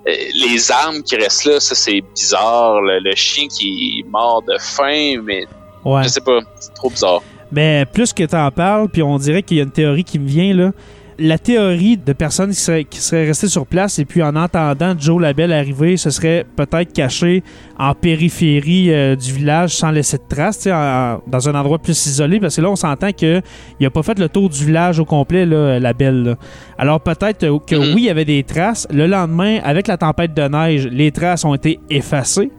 euh, 0.07 0.15
les 0.35 0.71
armes 0.71 1.03
qui 1.03 1.17
restent 1.17 1.45
là, 1.45 1.61
ça 1.61 1.75
c'est 1.75 2.03
bizarre. 2.15 2.81
Le, 2.81 3.15
chien 3.15 3.47
qui 3.49 4.01
est 4.01 4.09
mort 4.09 4.43
de 4.43 4.57
faim, 4.59 5.23
mais 5.23 5.47
je 5.85 6.09
sais 6.09 6.21
pas, 6.21 6.41
c'est 6.59 6.75
trop 6.75 6.91
bizarre. 6.91 7.23
Mais 7.51 7.85
plus 7.85 8.13
que 8.13 8.25
tu 8.25 8.35
en 8.35 8.51
parles, 8.51 8.89
puis 8.89 9.03
on 9.03 9.19
dirait 9.19 9.43
qu'il 9.43 9.59
y 9.59 9.61
a 9.61 9.65
une 9.65 9.71
théorie 9.71 10.05
qui 10.05 10.19
me 10.19 10.27
vient 10.27 10.55
là 10.55 10.73
la 11.19 11.39
théorie 11.39 11.97
de 11.97 12.13
personnes 12.13 12.51
qui 12.51 12.61
seraient, 12.61 12.85
qui 12.85 13.01
seraient 13.01 13.27
restées 13.27 13.49
sur 13.49 13.67
place 13.67 13.99
et 13.99 14.05
puis 14.05 14.23
en 14.23 14.35
entendant 14.37 14.95
Joe 14.99 15.21
Labelle 15.21 15.53
arriver, 15.53 15.97
ce 15.97 16.11
serait 16.11 16.45
peut-être 16.57 16.93
caché 16.93 17.43
en 17.79 17.95
périphérie 17.95 18.93
euh, 18.93 19.17
du 19.17 19.33
village 19.33 19.77
sans 19.77 19.91
laisser 19.91 20.19
de 20.19 20.23
traces, 20.29 20.65
dans 20.65 21.49
un 21.49 21.55
endroit 21.55 21.79
plus 21.79 22.07
isolé, 22.07 22.41
parce 22.41 22.57
que 22.57 22.61
là, 22.61 22.71
on 22.71 22.77
s'entend 22.77 23.13
qu'il 23.13 23.43
n'a 23.81 23.91
pas 23.91 24.03
fait 24.03 24.19
le 24.19 24.29
tour 24.29 24.49
du 24.49 24.65
village 24.65 24.99
au 24.99 25.05
complet, 25.05 25.45
là, 25.45 25.79
Labelle. 25.79 26.37
Alors 26.79 27.01
peut-être 27.01 27.41
que 27.41 27.75
mm-hmm. 27.75 27.95
oui, 27.95 28.03
il 28.03 28.05
y 28.05 28.11
avait 28.11 28.25
des 28.25 28.43
traces. 28.43 28.87
Le 28.93 29.07
lendemain, 29.07 29.59
avec 29.65 29.89
la 29.89 29.97
tempête 29.97 30.35
de 30.35 30.43
neige, 30.43 30.87
les 30.87 31.11
traces 31.11 31.45
ont 31.45 31.55
été 31.55 31.79
effacées. 31.91 32.51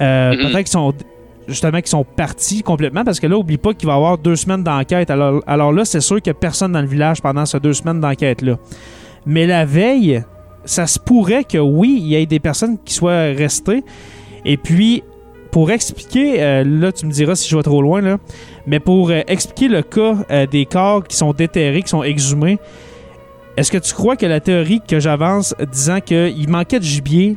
Euh, 0.00 0.32
mm-hmm. 0.32 0.42
Peut-être 0.42 0.58
qu'ils 0.58 0.68
sont 0.68 0.94
justement 1.48 1.80
qui 1.80 1.90
sont 1.90 2.04
partis 2.04 2.62
complètement 2.62 3.04
parce 3.04 3.20
que 3.20 3.26
là, 3.26 3.36
oublie 3.36 3.58
pas 3.58 3.74
qu'il 3.74 3.86
va 3.86 3.94
y 3.94 3.96
avoir 3.96 4.18
deux 4.18 4.36
semaines 4.36 4.62
d'enquête. 4.62 5.10
Alors, 5.10 5.42
alors 5.46 5.72
là, 5.72 5.84
c'est 5.84 6.00
sûr 6.00 6.20
qu'il 6.20 6.32
n'y 6.32 6.36
a 6.36 6.40
personne 6.40 6.72
dans 6.72 6.80
le 6.80 6.86
village 6.86 7.22
pendant 7.22 7.46
ces 7.46 7.60
deux 7.60 7.72
semaines 7.72 8.00
d'enquête-là. 8.00 8.56
Mais 9.26 9.46
la 9.46 9.64
veille, 9.64 10.22
ça 10.64 10.86
se 10.86 10.98
pourrait 10.98 11.44
que 11.44 11.58
oui, 11.58 11.98
il 12.00 12.06
y 12.08 12.14
ait 12.14 12.26
des 12.26 12.40
personnes 12.40 12.78
qui 12.84 12.94
soient 12.94 13.32
restées. 13.32 13.84
Et 14.44 14.56
puis, 14.56 15.02
pour 15.50 15.70
expliquer, 15.70 16.42
euh, 16.42 16.64
là, 16.64 16.92
tu 16.92 17.06
me 17.06 17.10
diras 17.10 17.34
si 17.34 17.48
je 17.48 17.56
vais 17.56 17.62
trop 17.62 17.80
loin, 17.80 18.00
là, 18.00 18.18
mais 18.66 18.78
pour 18.78 19.10
euh, 19.10 19.22
expliquer 19.26 19.68
le 19.68 19.82
cas 19.82 20.16
euh, 20.30 20.46
des 20.46 20.66
corps 20.66 21.02
qui 21.02 21.16
sont 21.16 21.32
déterrés, 21.32 21.82
qui 21.82 21.88
sont 21.88 22.02
exhumés, 22.02 22.58
est-ce 23.56 23.72
que 23.72 23.78
tu 23.78 23.94
crois 23.94 24.16
que 24.16 24.26
la 24.26 24.40
théorie 24.40 24.82
que 24.86 25.00
j'avance 25.00 25.54
disant 25.72 26.00
qu'il 26.00 26.48
manquait 26.50 26.78
de 26.78 26.84
gibier, 26.84 27.36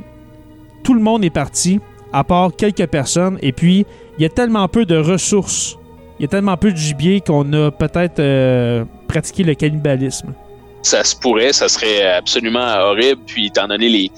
tout 0.83 0.93
le 0.93 0.99
monde 0.99 1.23
est 1.23 1.29
parti, 1.29 1.79
à 2.13 2.23
part 2.23 2.51
quelques 2.55 2.87
personnes, 2.87 3.37
et 3.41 3.51
puis 3.51 3.85
il 4.17 4.23
y 4.23 4.25
a 4.25 4.29
tellement 4.29 4.67
peu 4.67 4.85
de 4.85 4.97
ressources, 4.97 5.77
il 6.19 6.23
y 6.23 6.25
a 6.25 6.27
tellement 6.27 6.57
peu 6.57 6.71
de 6.71 6.77
gibier 6.77 7.21
qu'on 7.21 7.51
a 7.53 7.71
peut-être 7.71 8.19
euh, 8.19 8.83
pratiqué 9.07 9.43
le 9.43 9.55
cannibalisme? 9.55 10.33
Ça 10.81 11.03
se 11.03 11.15
pourrait, 11.15 11.51
ça 11.51 11.67
serait 11.67 12.03
absolument 12.13 12.77
horrible. 12.79 13.21
Puis, 13.25 13.47
étant 13.47 13.67
donné 13.67 13.89
les. 13.89 14.11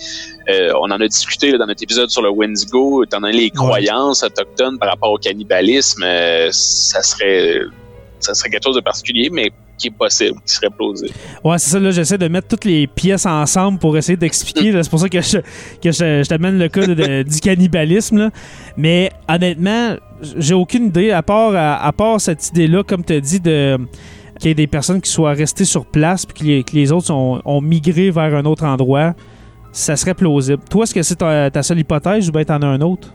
euh, 0.48 0.72
on 0.76 0.92
en 0.92 1.02
a 1.02 1.08
discuté 1.08 1.52
là, 1.52 1.58
dans 1.58 1.66
notre 1.66 1.82
épisode 1.82 2.10
sur 2.10 2.22
le 2.22 2.30
Wendigo, 2.30 3.04
étant 3.04 3.20
donné 3.20 3.34
les 3.34 3.50
croyances 3.50 4.24
autochtones 4.24 4.78
par 4.78 4.90
rapport 4.90 5.12
au 5.12 5.18
cannibalisme, 5.18 6.04
euh, 6.04 6.50
ça 6.52 7.02
serait. 7.02 7.62
Ça 8.20 8.36
serait 8.36 8.52
quelque 8.52 8.64
chose 8.64 8.76
de 8.76 8.82
particulier, 8.82 9.30
mais 9.32 9.52
qui 9.82 9.88
est 9.88 9.98
possible, 9.98 10.40
qui 10.46 10.54
serait 10.54 10.70
plausible. 10.70 11.12
Ouais, 11.44 11.58
c'est 11.58 11.70
ça, 11.72 11.80
là, 11.80 11.92
j'essaie 11.92 12.18
de 12.18 12.28
mettre 12.28 12.48
toutes 12.48 12.66
les 12.66 12.88
pièces 12.88 13.26
ensemble 13.26 13.80
pour 13.80 13.98
essayer 13.98 14.16
d'expliquer. 14.18 14.72
C'est 14.84 14.90
pour 14.90 15.00
ça 15.00 15.10
que 15.10 15.20
je, 15.22 15.38
que 15.40 15.92
je, 15.92 16.24
je 16.24 16.28
t'amène 16.30 16.58
le 16.60 16.68
cas 16.70 16.86
de- 16.86 16.94
de- 16.94 17.24
du 17.30 17.40
cannibalisme. 17.40 18.18
là. 18.20 18.30
Mais 18.78 19.12
honnêtement, 19.28 19.96
j'ai 20.38 20.54
aucune 20.54 20.86
idée, 20.88 21.12
à 21.12 21.24
part, 21.24 21.54
à, 21.56 21.84
à 21.84 21.92
part 21.92 22.22
cette 22.22 22.48
idée-là, 22.50 22.84
comme 22.84 23.04
tu 23.04 23.14
as 23.14 23.20
dit, 23.20 23.40
de 23.40 23.78
qu'il 24.40 24.48
y 24.48 24.52
ait 24.52 24.56
des 24.56 24.66
personnes 24.68 25.02
qui 25.02 25.12
soient 25.12 25.34
restées 25.34 25.66
sur 25.66 25.86
place 25.86 26.26
puis 26.26 26.40
que 26.40 26.44
les, 26.46 26.64
que 26.64 26.74
les 26.74 26.92
autres 26.92 27.12
ont, 27.12 27.42
ont 27.46 27.62
migré 27.62 28.10
vers 28.10 28.34
un 28.36 28.46
autre 28.46 28.64
endroit. 28.66 29.14
Ça 29.72 29.96
serait 29.96 30.16
plausible. 30.16 30.62
Toi, 30.70 30.84
est-ce 30.84 30.94
que 30.96 31.04
c'est 31.04 31.16
ta, 31.16 31.52
ta 31.52 31.62
seule 31.64 31.80
hypothèse 31.80 32.28
ou 32.28 32.32
bien 32.32 32.44
t'en 32.44 32.62
as 32.62 32.66
un 32.68 32.82
autre? 32.82 33.08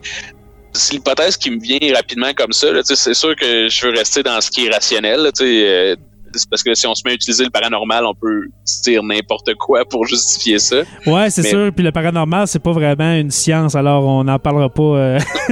c'est 0.73 0.93
l'hypothèse 0.93 1.37
qui 1.37 1.49
me 1.49 1.59
vient 1.59 1.79
rapidement 1.95 2.31
comme 2.35 2.51
ça. 2.51 2.67
C'est 2.83 3.13
sûr 3.15 3.35
que 3.35 3.67
je 3.67 3.85
veux 3.87 3.93
rester 3.93 4.21
dans 4.21 4.39
ce 4.39 4.51
qui 4.51 4.67
est 4.67 4.69
rationnel. 4.71 5.21
là, 5.21 5.31
euh, 5.41 5.95
c'est 6.37 6.49
parce 6.49 6.63
que 6.63 6.73
si 6.75 6.87
on 6.87 6.95
se 6.95 7.01
met 7.05 7.11
à 7.11 7.13
utiliser 7.15 7.43
le 7.43 7.49
paranormal, 7.49 8.05
on 8.05 8.13
peut 8.15 8.47
dire 8.83 9.03
n'importe 9.03 9.53
quoi 9.55 9.83
pour 9.85 10.05
justifier 10.05 10.59
ça. 10.59 10.77
Ouais, 11.05 11.29
c'est 11.29 11.41
Mais- 11.43 11.49
sûr. 11.49 11.71
Puis 11.73 11.83
le 11.83 11.91
paranormal, 11.91 12.47
c'est 12.47 12.59
pas 12.59 12.71
vraiment 12.71 13.13
une 13.13 13.31
science, 13.31 13.75
alors 13.75 14.05
on 14.05 14.23
n'en 14.23 14.39
parlera 14.39 14.69
pas. 14.69 14.81
euh, 14.83 15.19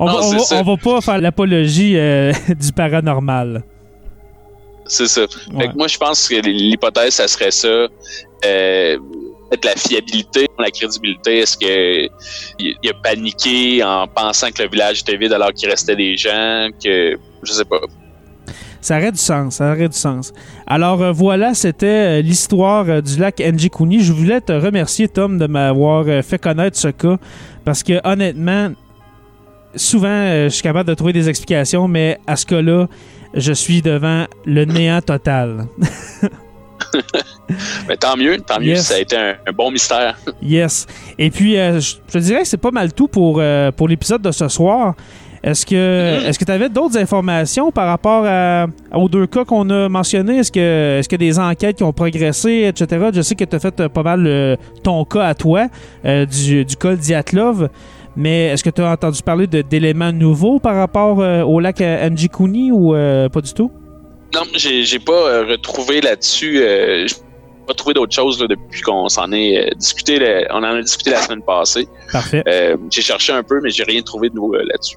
on, 0.00 0.06
va, 0.06 0.12
Non, 0.12 0.18
on 0.18 0.22
c'est 0.22 0.36
va- 0.36 0.42
ça. 0.44 0.56
on 0.56 0.62
va 0.62 0.76
pas 0.76 1.00
faire 1.00 1.18
l'apologie 1.20 1.96
euh, 1.96 2.32
du 2.48 2.72
paranormal. 2.72 3.62
C'est 4.86 5.06
ça. 5.06 5.22
Ouais. 5.22 5.26
Fait 5.66 5.68
que 5.68 5.76
moi, 5.76 5.86
je 5.86 5.96
pense 5.98 6.28
que 6.28 6.34
l'hypothèse, 6.34 7.14
ça 7.14 7.28
serait 7.28 7.52
ça. 7.52 7.68
Euh, 7.68 8.98
peut-être 9.48 9.64
la 9.64 9.76
fiabilité, 9.76 10.46
la 10.58 10.70
crédibilité. 10.70 11.38
Est-ce 11.38 11.56
que 11.56 12.06
il 12.58 12.74
il 12.82 12.90
a 12.90 12.94
paniqué 13.02 13.84
en 13.84 14.08
pensant 14.08 14.50
que 14.50 14.62
le 14.64 14.68
village 14.68 15.00
était 15.00 15.16
vide 15.16 15.32
alors 15.32 15.52
qu'il 15.52 15.68
restait 15.70 15.94
des 15.94 16.16
gens? 16.16 16.68
Que 16.82 17.16
je 17.42 17.52
sais 17.52 17.64
pas. 17.64 17.80
Ça 18.80 18.96
aurait 18.96 19.12
du 19.12 19.18
sens, 19.18 19.56
ça 19.56 19.72
aurait 19.72 19.88
du 19.88 19.96
sens. 19.96 20.32
Alors 20.66 21.02
euh, 21.02 21.12
voilà, 21.12 21.54
c'était 21.54 21.86
euh, 21.86 22.22
l'histoire 22.22 22.86
euh, 22.88 23.00
du 23.00 23.18
lac 23.18 23.40
Njikuni. 23.40 24.00
Je 24.00 24.12
voulais 24.12 24.40
te 24.40 24.52
remercier, 24.52 25.08
Tom, 25.08 25.38
de 25.38 25.46
m'avoir 25.46 26.06
fait 26.24 26.38
connaître 26.38 26.78
ce 26.78 26.88
cas. 26.88 27.16
Parce 27.64 27.82
que 27.82 28.00
honnêtement, 28.04 28.70
souvent, 29.76 30.26
je 30.44 30.48
suis 30.48 30.62
capable 30.62 30.88
de 30.88 30.94
trouver 30.94 31.12
des 31.12 31.28
explications, 31.28 31.88
mais 31.88 32.18
à 32.26 32.36
ce 32.36 32.46
cas-là, 32.46 32.86
je 33.34 33.52
suis 33.52 33.82
devant 33.82 34.24
le 34.46 34.64
néant 34.64 35.02
total. 35.02 35.66
Mais 37.88 37.96
tant 37.96 38.16
mieux, 38.16 38.38
tant 38.38 38.60
mieux. 38.60 38.68
Yes. 38.68 38.86
Ça 38.86 38.94
a 38.94 38.98
été 38.98 39.16
un, 39.16 39.34
un 39.46 39.52
bon 39.52 39.70
mystère. 39.70 40.16
Yes. 40.42 40.86
Et 41.18 41.30
puis, 41.30 41.58
euh, 41.58 41.80
je 41.80 42.18
dirais 42.18 42.42
que 42.42 42.48
c'est 42.48 42.56
pas 42.56 42.70
mal 42.70 42.92
tout 42.92 43.08
pour, 43.08 43.38
euh, 43.38 43.70
pour 43.72 43.88
l'épisode 43.88 44.22
de 44.22 44.30
ce 44.30 44.48
soir. 44.48 44.94
Est-ce 45.42 45.64
que 45.64 46.26
est-ce 46.26 46.38
que 46.38 46.44
tu 46.44 46.52
avais 46.52 46.68
d'autres 46.68 46.98
informations 46.98 47.70
par 47.70 47.86
rapport 47.86 48.24
à- 48.26 48.66
aux 48.94 49.08
deux 49.08 49.26
cas 49.26 49.44
qu'on 49.44 49.68
a 49.70 49.88
mentionnés? 49.88 50.38
Est-ce 50.38 50.52
que 50.52 50.98
est-ce 50.98 51.08
que 51.08 51.16
des 51.16 51.38
enquêtes 51.38 51.76
qui 51.78 51.82
ont 51.82 51.92
progressé, 51.94 52.64
etc.? 52.68 53.06
Je 53.14 53.22
sais 53.22 53.34
que 53.34 53.44
tu 53.44 53.56
as 53.56 53.58
fait 53.58 53.80
euh, 53.80 53.88
pas 53.88 54.02
mal 54.02 54.26
euh, 54.26 54.56
ton 54.82 55.04
cas 55.04 55.24
à 55.24 55.34
toi, 55.34 55.68
euh, 56.04 56.26
du, 56.26 56.64
du 56.64 56.76
col 56.76 56.96
Diatlov. 56.98 57.68
Mais 58.16 58.48
est-ce 58.48 58.62
que 58.64 58.70
tu 58.70 58.82
as 58.82 58.90
entendu 58.90 59.22
parler 59.22 59.46
d'éléments 59.46 60.12
nouveaux 60.12 60.58
par 60.58 60.74
rapport 60.76 61.20
euh, 61.20 61.42
au 61.42 61.58
lac 61.60 61.80
euh, 61.80 62.10
Njikuni 62.10 62.70
ou 62.72 62.92
pas 62.92 63.40
du 63.40 63.54
tout? 63.54 63.70
Non, 64.34 64.42
j'ai 64.54 64.82
j'ai 64.84 64.98
pas 64.98 65.42
retrouvé 65.48 66.00
là-dessus. 66.02 66.60
Euh, 66.62 67.06
j'ai 67.06 67.14
pas 67.66 67.72
trouvé 67.74 67.94
d'autre 67.94 68.14
chose 68.14 68.40
là, 68.40 68.46
depuis 68.48 68.82
qu'on 68.82 69.08
s'en 69.08 69.32
est 69.32 69.58
euh, 69.58 69.74
discuté. 69.76 70.18
on 70.50 70.58
en 70.58 70.64
a 70.64 70.82
discuté 70.82 71.10
la 71.10 71.22
semaine 71.22 71.42
passée. 71.42 71.88
Parfait. 72.12 72.42
Euh, 72.46 72.76
j'ai 72.90 73.00
cherché 73.02 73.32
un 73.32 73.42
peu, 73.42 73.60
mais 73.62 73.70
j'ai 73.70 73.84
rien 73.84 74.02
trouvé 74.02 74.28
de 74.28 74.34
nouveau 74.34 74.54
euh, 74.54 74.62
là-dessus. 74.70 74.96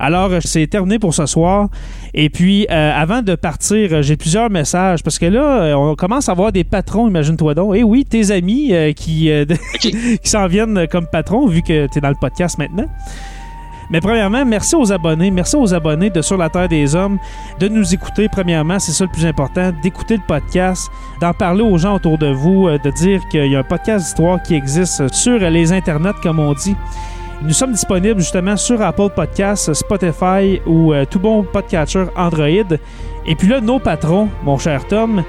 Alors, 0.00 0.32
euh, 0.32 0.38
c'est 0.42 0.66
terminé 0.66 0.98
pour 0.98 1.12
ce 1.12 1.26
soir. 1.26 1.68
Et 2.14 2.30
puis, 2.30 2.66
euh, 2.70 2.92
avant 2.96 3.20
de 3.20 3.34
partir, 3.34 3.92
euh, 3.92 4.02
j'ai 4.02 4.16
plusieurs 4.16 4.48
messages 4.48 5.02
parce 5.02 5.18
que 5.18 5.26
là, 5.26 5.76
on 5.78 5.94
commence 5.94 6.30
à 6.30 6.32
avoir 6.32 6.52
des 6.52 6.64
patrons, 6.64 7.06
imagine-toi 7.06 7.54
donc. 7.54 7.76
Et 7.76 7.84
oui, 7.84 8.06
tes 8.06 8.30
amis 8.30 8.72
euh, 8.72 8.92
qui, 8.92 9.30
euh, 9.30 9.44
qui 9.78 10.18
s'en 10.24 10.46
viennent 10.46 10.88
comme 10.90 11.06
patrons, 11.06 11.46
vu 11.46 11.60
que 11.60 11.86
tu 11.86 11.98
es 11.98 12.00
dans 12.00 12.08
le 12.08 12.14
podcast 12.18 12.56
maintenant. 12.56 12.86
Mais 13.90 14.00
premièrement, 14.00 14.44
merci 14.46 14.74
aux 14.74 14.90
abonnés. 14.90 15.30
Merci 15.30 15.56
aux 15.56 15.74
abonnés 15.74 16.08
de 16.08 16.22
Sur 16.22 16.38
la 16.38 16.48
Terre 16.48 16.68
des 16.68 16.94
Hommes 16.94 17.18
de 17.58 17.68
nous 17.68 17.92
écouter. 17.92 18.28
Premièrement, 18.30 18.78
c'est 18.78 18.92
ça 18.92 19.04
le 19.04 19.10
plus 19.10 19.26
important, 19.26 19.72
d'écouter 19.82 20.16
le 20.16 20.22
podcast, 20.26 20.88
d'en 21.20 21.34
parler 21.34 21.62
aux 21.62 21.76
gens 21.76 21.96
autour 21.96 22.16
de 22.16 22.28
vous, 22.28 22.70
de 22.70 22.90
dire 22.92 23.20
qu'il 23.30 23.50
y 23.50 23.56
a 23.56 23.58
un 23.58 23.64
podcast 23.64 24.04
d'histoire 24.06 24.40
qui 24.44 24.54
existe 24.54 25.12
sur 25.12 25.38
les 25.40 25.72
internets, 25.72 26.14
comme 26.22 26.38
on 26.38 26.54
dit. 26.54 26.76
Nous 27.42 27.54
sommes 27.54 27.72
disponibles 27.72 28.20
justement 28.20 28.54
sur 28.58 28.82
Apple 28.82 29.08
Podcasts, 29.16 29.72
Spotify 29.72 30.60
ou 30.66 30.92
euh, 30.92 31.06
tout 31.10 31.18
bon 31.18 31.42
podcatcher 31.42 32.04
Android. 32.14 32.76
Et 33.26 33.34
puis 33.34 33.48
là, 33.48 33.62
nos 33.62 33.78
patrons, 33.78 34.28
mon 34.44 34.58
cher 34.58 34.86
Tom, 34.86 35.24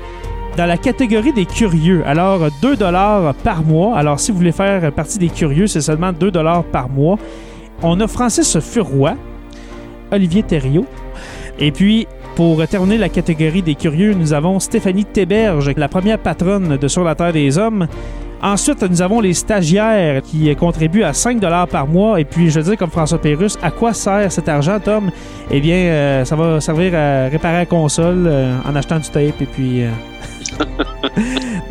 dans 0.58 0.66
la 0.66 0.76
catégorie 0.76 1.32
des 1.32 1.46
curieux. 1.46 2.04
Alors, 2.06 2.50
2 2.62 2.76
par 3.46 3.64
mois. 3.64 3.98
Alors, 3.98 4.20
si 4.20 4.32
vous 4.32 4.40
voulez 4.40 4.52
faire 4.52 4.92
partie 4.92 5.20
des 5.20 5.30
curieux, 5.30 5.68
c'est 5.68 5.80
seulement 5.80 6.12
2 6.12 6.32
par 6.70 6.90
mois. 6.90 7.18
On 7.82 7.98
a 8.02 8.08
Francis 8.10 8.60
Furoy, 8.60 9.16
Olivier 10.12 10.44
Thériault. 10.44 10.88
Et 11.60 11.72
puis, 11.72 12.08
pour 12.36 12.68
terminer 12.68 12.98
la 12.98 13.08
catégorie 13.08 13.62
des 13.62 13.76
curieux, 13.76 14.14
nous 14.16 14.34
avons 14.34 14.60
Stéphanie 14.60 15.06
Théberge, 15.06 15.72
la 15.78 15.88
première 15.88 16.20
patronne 16.20 16.76
de 16.76 16.88
Sur 16.90 17.06
la 17.06 17.16
Terre 17.16 17.32
des 17.32 17.58
Hommes. 17.58 17.88
Ensuite, 18.44 18.82
nous 18.82 19.04
avons 19.04 19.20
les 19.20 19.36
stagiaires 19.36 20.24
qui 20.24 20.56
contribuent 20.56 21.04
à 21.04 21.14
5 21.14 21.40
par 21.70 21.86
mois. 21.86 22.20
Et 22.20 22.26
puis, 22.26 22.50
je 22.50 22.60
veux 22.60 22.66
dire, 22.66 22.78
comme 22.78 22.90
François 22.90 23.22
Pérusse, 23.22 23.58
à 23.62 23.70
quoi 23.70 23.94
sert 23.94 24.32
cet 24.32 24.50
argent, 24.50 24.80
Tom? 24.80 25.12
Eh 25.52 25.60
bien, 25.60 25.76
euh, 25.76 26.26
ça 26.26 26.36
va 26.36 26.60
servir 26.60 26.96
à 26.96 27.28
réparer 27.28 27.58
la 27.58 27.66
console 27.68 28.26
euh, 28.26 28.58
en 28.68 28.76
achetant 28.76 28.98
du 28.98 29.10
tape. 29.10 29.40
Et 29.42 29.46
puis, 29.46 29.84
euh, 29.84 29.92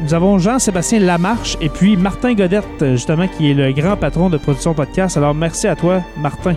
nous 0.00 0.14
avons 0.14 0.38
Jean-Sébastien 0.38 1.00
Lamarche 1.00 1.56
et 1.61 1.68
puis 1.68 1.96
Martin 1.96 2.35
Godette, 2.35 2.85
justement, 2.92 3.26
qui 3.26 3.50
est 3.50 3.54
le 3.54 3.72
grand 3.72 3.96
patron 3.96 4.30
de 4.30 4.37
Production 4.37 4.72
Podcast. 4.72 5.16
Alors, 5.16 5.35
merci 5.35 5.66
à 5.66 5.74
toi, 5.74 6.02
Martin. 6.18 6.54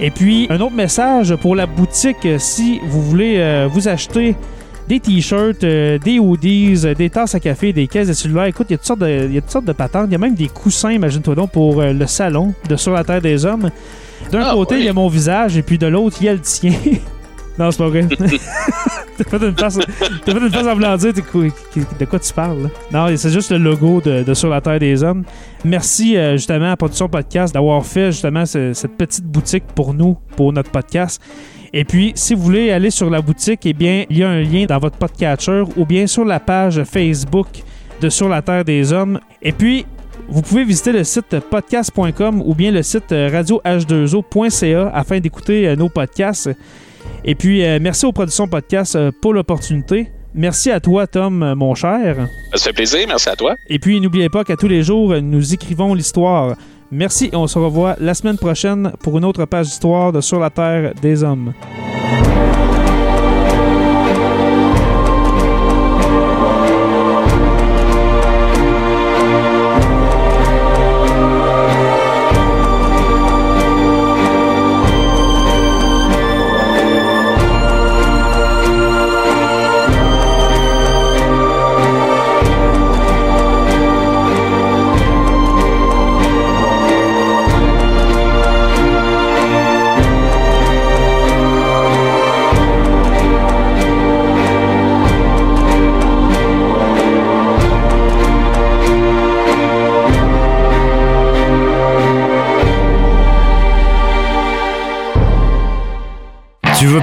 Et 0.00 0.10
puis, 0.10 0.46
un 0.48 0.60
autre 0.60 0.74
message 0.74 1.36
pour 1.36 1.54
la 1.54 1.66
boutique, 1.66 2.26
si 2.38 2.80
vous 2.86 3.02
voulez 3.02 3.66
vous 3.70 3.88
acheter 3.88 4.34
des 4.88 5.00
t-shirts, 5.00 5.64
euh, 5.64 5.98
des 5.98 6.18
hoodies, 6.18 6.82
euh, 6.84 6.94
des 6.94 7.10
tasses 7.10 7.34
à 7.34 7.40
café, 7.40 7.72
des 7.72 7.86
caisses 7.88 8.08
de 8.08 8.12
cellulaire. 8.12 8.44
Écoute, 8.44 8.66
il 8.70 8.72
y 8.72 8.74
a 8.74 8.78
toutes 8.78 8.86
sortes 8.86 9.00
de, 9.00 9.26
il 9.28 9.34
y 9.34 9.38
a 9.38 9.40
toutes 9.40 9.50
sortes 9.50 9.64
de 9.64 9.72
patentes. 9.72 10.06
Il 10.08 10.12
y 10.12 10.16
a 10.16 10.18
même 10.18 10.34
des 10.34 10.48
coussins, 10.48 10.92
imagine-toi 10.92 11.34
donc, 11.34 11.50
pour 11.50 11.80
euh, 11.80 11.92
le 11.92 12.06
salon 12.06 12.54
de 12.68 12.76
Sur 12.76 12.92
la 12.92 13.02
Terre 13.04 13.20
des 13.20 13.44
Hommes. 13.44 13.70
D'un 14.30 14.42
Ah, 14.44 14.52
côté, 14.54 14.76
oui. 14.76 14.80
il 14.82 14.86
y 14.86 14.88
a 14.88 14.92
mon 14.92 15.08
visage, 15.08 15.56
et 15.56 15.62
puis 15.62 15.78
de 15.78 15.86
l'autre, 15.86 16.16
il 16.20 16.26
y 16.26 16.28
a 16.28 16.32
le 16.34 16.40
tien. 16.40 16.72
non, 17.58 17.70
c'est 17.70 17.78
pas 17.78 17.88
vrai. 17.88 18.06
T'as 19.18 19.38
fait 19.38 19.46
une 19.48 19.56
face, 19.56 19.78
t'as 20.26 20.32
fait 20.34 20.38
une 20.38 20.50
face 20.50 20.66
en 20.66 20.96
dire 20.98 21.12
de 21.14 22.04
quoi 22.04 22.18
tu 22.18 22.32
parles. 22.34 22.64
là? 22.64 22.68
Non, 23.08 23.16
c'est 23.16 23.30
juste 23.30 23.50
le 23.50 23.56
logo 23.56 24.02
de, 24.04 24.22
de 24.22 24.34
Sur 24.34 24.50
la 24.50 24.60
Terre 24.60 24.78
des 24.78 25.02
Hommes. 25.02 25.24
Merci 25.64 26.18
euh, 26.18 26.32
justement 26.36 26.70
à 26.72 26.76
Production 26.76 27.08
Podcast 27.08 27.54
d'avoir 27.54 27.84
fait 27.86 28.12
justement 28.12 28.44
ce- 28.44 28.74
cette 28.74 28.94
petite 28.98 29.24
boutique 29.24 29.64
pour 29.74 29.94
nous, 29.94 30.18
pour 30.36 30.52
notre 30.52 30.70
podcast. 30.70 31.18
Et 31.78 31.84
puis, 31.84 32.12
si 32.14 32.34
vous 32.34 32.40
voulez 32.40 32.70
aller 32.70 32.88
sur 32.88 33.10
la 33.10 33.20
boutique, 33.20 33.66
eh 33.66 33.74
bien, 33.74 34.06
il 34.08 34.16
y 34.16 34.22
a 34.22 34.30
un 34.30 34.40
lien 34.40 34.64
dans 34.64 34.78
votre 34.78 34.96
podcatcher 34.96 35.62
ou 35.76 35.84
bien 35.84 36.06
sur 36.06 36.24
la 36.24 36.40
page 36.40 36.82
Facebook 36.84 37.48
de 38.00 38.08
Sur 38.08 38.30
la 38.30 38.40
Terre 38.40 38.64
des 38.64 38.94
Hommes. 38.94 39.20
Et 39.42 39.52
puis, 39.52 39.84
vous 40.26 40.40
pouvez 40.40 40.64
visiter 40.64 40.92
le 40.92 41.04
site 41.04 41.38
podcast.com 41.38 42.40
ou 42.42 42.54
bien 42.54 42.70
le 42.70 42.82
site 42.82 43.12
euh, 43.12 43.28
radioh2o.ca 43.28 44.90
afin 44.94 45.20
d'écouter 45.20 45.68
euh, 45.68 45.76
nos 45.76 45.90
podcasts. 45.90 46.48
Et 47.26 47.34
puis, 47.34 47.62
euh, 47.62 47.78
merci 47.78 48.06
aux 48.06 48.12
productions 48.12 48.48
podcast 48.48 48.98
pour 49.20 49.34
l'opportunité. 49.34 50.10
Merci 50.32 50.70
à 50.70 50.80
toi, 50.80 51.06
Tom, 51.06 51.52
mon 51.58 51.74
cher. 51.74 52.26
Ça 52.54 52.58
fait 52.58 52.72
plaisir, 52.72 53.04
merci 53.06 53.28
à 53.28 53.36
toi. 53.36 53.54
Et 53.68 53.78
puis, 53.78 54.00
n'oubliez 54.00 54.30
pas 54.30 54.44
qu'à 54.44 54.56
tous 54.56 54.68
les 54.68 54.82
jours, 54.82 55.14
nous 55.20 55.52
écrivons 55.52 55.92
l'histoire. 55.92 56.56
Merci 56.90 57.30
et 57.32 57.36
on 57.36 57.46
se 57.46 57.58
revoit 57.58 57.96
la 57.98 58.14
semaine 58.14 58.38
prochaine 58.38 58.92
pour 59.02 59.18
une 59.18 59.24
autre 59.24 59.44
page 59.44 59.66
d'histoire 59.66 60.12
de 60.12 60.20
Sur 60.20 60.38
la 60.38 60.50
Terre 60.50 60.94
des 61.00 61.24
Hommes. 61.24 61.52